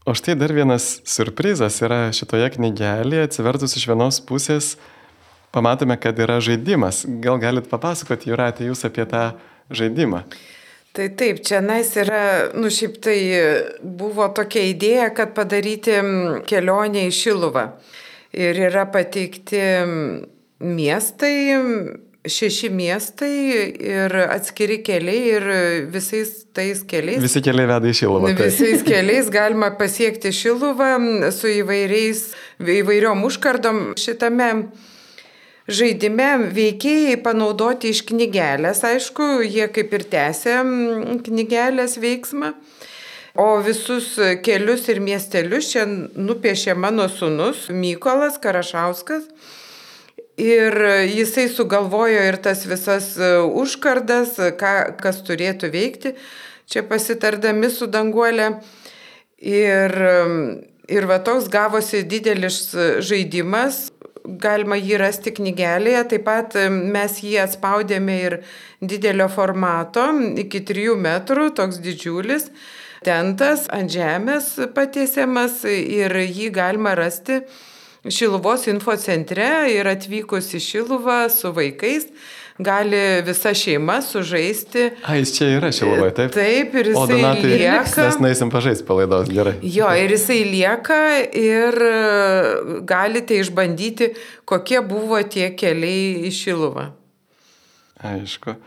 O 0.08 0.14
štai 0.16 0.38
dar 0.40 0.54
vienas 0.56 1.02
surprizas 1.10 1.82
yra 1.84 2.08
šitoje 2.16 2.48
knygelėje, 2.56 3.26
atsivertus 3.28 3.76
iš 3.76 3.84
vienos 3.90 4.22
pusės, 4.24 4.78
pamatome, 5.54 5.98
kad 6.00 6.18
yra 6.22 6.40
žaidimas. 6.42 7.04
Gal 7.22 7.42
galit 7.42 7.68
papasakoti, 7.70 8.32
Juratė, 8.32 8.70
jūs 8.70 8.86
apie 8.88 9.06
tą 9.10 9.26
žaidimą? 9.74 10.24
Tai 10.98 11.06
taip, 11.14 11.44
čia 11.46 11.62
nais 11.62 11.92
yra, 12.02 12.50
nu 12.58 12.72
šiaip 12.74 12.98
tai 13.04 13.18
buvo 13.80 14.26
tokia 14.36 14.66
idėja, 14.72 15.12
kad 15.16 15.36
padaryti 15.38 16.00
kelionę 16.50 17.06
į 17.08 17.14
Šiluvą. 17.14 17.66
Ir 18.34 18.58
yra 18.70 18.88
pateikti 18.90 19.62
miestai, 20.60 21.36
šeši 22.30 22.70
miestai 22.74 23.34
ir 23.80 24.16
atskiri 24.26 24.80
keliai 24.86 25.22
ir 25.38 25.48
visais 25.94 26.34
tais 26.56 26.82
keliais. 26.88 27.22
Visi 27.24 27.42
keliai 27.46 27.70
veda 27.70 27.90
į 27.90 27.96
Šiluvą. 28.02 28.34
Tai. 28.34 28.50
Visais 28.50 28.84
keliais 28.90 29.32
galima 29.34 29.72
pasiekti 29.80 30.34
Šiluvą 30.36 30.92
su 31.36 31.52
įvairiais, 31.62 32.26
įvairiom 32.82 33.24
užkardom 33.30 33.84
šitame 34.00 34.52
žaidime 35.70 36.50
veikėjai 36.54 37.18
panaudoti 37.24 37.94
iš 37.94 38.04
knygelės, 38.10 38.84
aišku, 38.86 39.40
jie 39.46 39.68
kaip 39.74 39.94
ir 39.96 40.06
tęsė 40.12 40.60
knygelės 41.26 41.98
veiksmą. 42.02 42.54
O 43.40 43.60
visus 43.64 44.16
kelius 44.44 44.88
ir 44.90 45.00
miestelius 45.04 45.70
čia 45.72 45.86
nupiešė 45.88 46.74
mano 46.76 47.06
sunus 47.12 47.68
Mykolas 47.70 48.40
Karašauskas. 48.42 49.30
Ir 50.40 50.76
jisai 51.08 51.50
sugalvojo 51.52 52.20
ir 52.30 52.40
tas 52.44 52.64
visas 52.68 53.12
užkardas, 53.20 54.38
ką, 54.60 54.74
kas 55.00 55.20
turėtų 55.28 55.70
veikti, 55.74 56.14
čia 56.68 56.84
pasitardami 56.88 57.70
su 57.72 57.90
danguolė. 57.92 58.54
Ir, 59.40 59.96
ir 60.92 61.08
va 61.12 61.20
toks 61.24 61.48
gavosi 61.52 62.02
didelis 62.08 62.62
žaidimas, 63.04 63.90
galima 64.26 64.78
jį 64.80 65.00
rasti 65.02 65.34
knygelėje, 65.36 66.04
taip 66.14 66.26
pat 66.28 66.58
mes 66.68 67.20
jį 67.24 67.38
atspaudėme 67.46 68.18
ir 68.26 68.38
didelio 68.82 69.30
formato, 69.32 70.10
iki 70.44 70.64
3 70.68 70.96
metrų, 71.00 71.50
toks 71.58 71.82
didžiulis, 71.84 72.50
tentas 73.06 73.68
ant 73.74 73.92
žemės 73.92 74.54
patiesiamas 74.76 75.64
ir 75.70 76.16
jį 76.26 76.54
galima 76.56 76.96
rasti 77.00 77.44
Šiluvos 78.00 78.64
infocentre 78.72 79.68
ir 79.74 79.88
atvykus 79.92 80.54
į 80.56 80.62
Šiluvą 80.64 81.26
su 81.34 81.52
vaikais 81.52 82.06
gali 82.60 83.22
visa 83.26 83.54
šeima 83.54 84.02
sužaisti. 84.02 84.90
A, 85.06 85.16
jis 85.16 85.32
čia 85.38 85.48
yra 85.56 85.72
Šiluvoje, 85.72 86.14
taip? 86.18 86.34
Taip, 86.36 86.76
ir 86.76 86.92
jisai 86.92 87.04
o 87.04 87.08
Donatai, 87.08 87.52
lieka. 87.54 88.04
Mes 88.04 88.20
nueisim 88.20 88.52
pažaisti 88.52 88.86
palaidos, 88.88 89.32
gerai. 89.32 89.56
Jo, 89.64 89.88
ir 89.96 90.12
jisai 90.12 90.42
lieka 90.44 91.00
ir 91.40 91.80
galite 92.90 93.40
išbandyti, 93.40 94.12
kokie 94.50 94.84
buvo 94.84 95.22
tie 95.24 95.54
keliai 95.56 96.28
į 96.28 96.34
Šiluvą. 96.36 96.90
Aišku. 98.12 98.60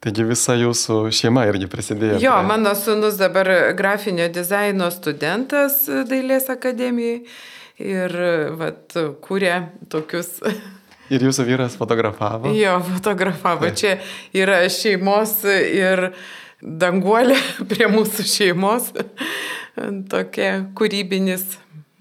Taigi 0.00 0.24
visa 0.24 0.54
jūsų 0.56 1.02
šeima 1.12 1.44
irgi 1.50 1.66
prisidėjo. 1.68 2.22
Jo, 2.22 2.38
prie... 2.38 2.48
mano 2.48 2.72
sunus 2.78 3.18
dabar 3.20 3.50
grafinio 3.76 4.30
dizaino 4.32 4.88
studentas 4.94 5.82
Dailės 6.08 6.48
akademijoje 6.54 7.26
ir 7.80 8.14
vat, 8.60 8.96
kūrė 9.24 9.56
tokius. 9.92 10.38
Ir 11.10 11.24
jūsų 11.26 11.46
vyras 11.48 11.74
fotografavo? 11.78 12.52
Jo, 12.54 12.76
fotografavo. 12.86 13.66
Tai. 13.66 13.74
Čia 13.78 13.96
yra 14.36 14.60
šeimos 14.70 15.40
ir 15.48 16.10
danguolė 16.60 17.38
prie 17.70 17.88
mūsų 17.90 18.26
šeimos. 18.30 18.92
Tokia 20.10 20.52
kūrybinis 20.76 21.46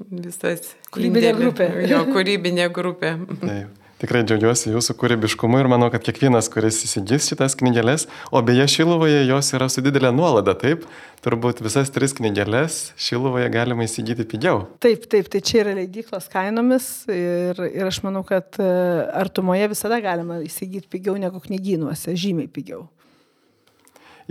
visas. 0.09 0.75
Kūrybinė 0.93 1.33
grupė. 1.37 1.69
Jo, 1.89 2.05
kūrybinė 2.09 2.69
grupė. 2.73 3.15
Taip. 3.41 3.78
Tikrai 3.99 4.21
džiaugiuosi 4.23 4.71
jūsų 4.71 4.93
kūrybiškumu 4.95 5.59
ir 5.59 5.67
manau, 5.67 5.89
kad 5.91 5.99
kiekvienas, 6.05 6.47
kuris 6.51 6.77
įsigys 6.85 7.25
šitas 7.27 7.57
knygelės, 7.59 8.05
o 8.31 8.39
beje 8.47 8.63
Šiluvoje 8.71 9.25
jos 9.27 9.51
yra 9.57 9.67
su 9.67 9.83
didelė 9.83 10.13
nuolada, 10.15 10.53
taip, 10.55 10.85
turbūt 11.25 11.59
visas 11.65 11.91
tris 11.91 12.15
knygelės 12.15 12.77
Šiluvoje 12.95 13.49
galima 13.51 13.83
įsigyti 13.83 14.23
pigiau. 14.23 14.63
Taip, 14.79 15.03
taip, 15.11 15.27
tai 15.33 15.43
čia 15.43 15.65
yra 15.65 15.75
leidyklos 15.81 16.31
kainomis 16.31 16.87
ir, 17.11 17.59
ir 17.67 17.91
aš 17.91 17.99
manau, 18.07 18.23
kad 18.23 18.55
e, 18.63 18.71
artumoje 19.19 19.67
visada 19.75 19.99
galima 20.05 20.39
įsigyti 20.47 20.87
pigiau 20.95 21.19
negu 21.19 21.43
knygynuose, 21.43 22.15
žymiai 22.15 22.47
pigiau. 22.47 22.87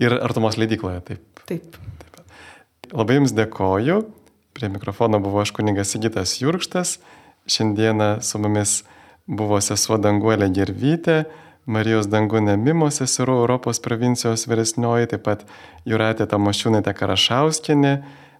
Ir 0.00 0.16
artumos 0.16 0.56
leidykloje, 0.56 1.04
taip. 1.12 1.44
Taip. 1.44 1.76
taip. 1.76 2.22
Labai 2.96 3.20
Jums 3.20 3.36
dėkoju. 3.36 4.00
Prie 4.56 4.72
mikrofono 4.72 5.20
buvo 5.20 5.44
aš 5.44 5.52
kunigas 5.52 5.92
Sigitas 5.92 6.38
Jurkštas. 6.40 7.02
Šiandieną 7.48 8.14
su 8.24 8.40
mumis 8.40 8.80
buvo 9.28 9.60
sesuo 9.60 9.98
Danguolė 10.00 10.48
Gervytė, 10.56 11.22
Marijos 11.68 12.08
Dangunė 12.08 12.56
Mimo 12.56 12.88
seserų 12.88 13.42
Europos 13.42 13.80
provincijos 13.84 14.46
vyresnioji, 14.48 15.10
taip 15.12 15.26
pat 15.26 15.44
Juratė 15.88 16.24
Tamošiūnaitė 16.30 16.94
Karašauskinė, 16.96 17.92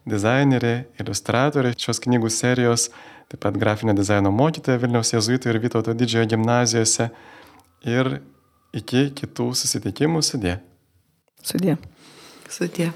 dizainerė, 0.09 0.74
iliustratorė 0.96 1.74
šios 1.77 2.01
knygų 2.07 2.31
serijos, 2.33 2.88
taip 3.29 3.42
pat 3.44 3.59
grafinio 3.61 3.92
dizaino 3.98 4.33
mokytoja 4.33 4.81
Vilniaus 4.81 5.12
Jėzuito 5.12 5.53
ir 5.53 5.61
Vytauto 5.61 5.92
didžiojo 5.92 6.31
gimnazijose. 6.33 7.11
Ir 7.85 8.16
iki 8.72 9.11
kitų 9.20 9.53
susitikimų 9.61 10.24
sudė. 10.24 10.57
Sudė. 11.44 11.77
Sudė. 12.48 12.88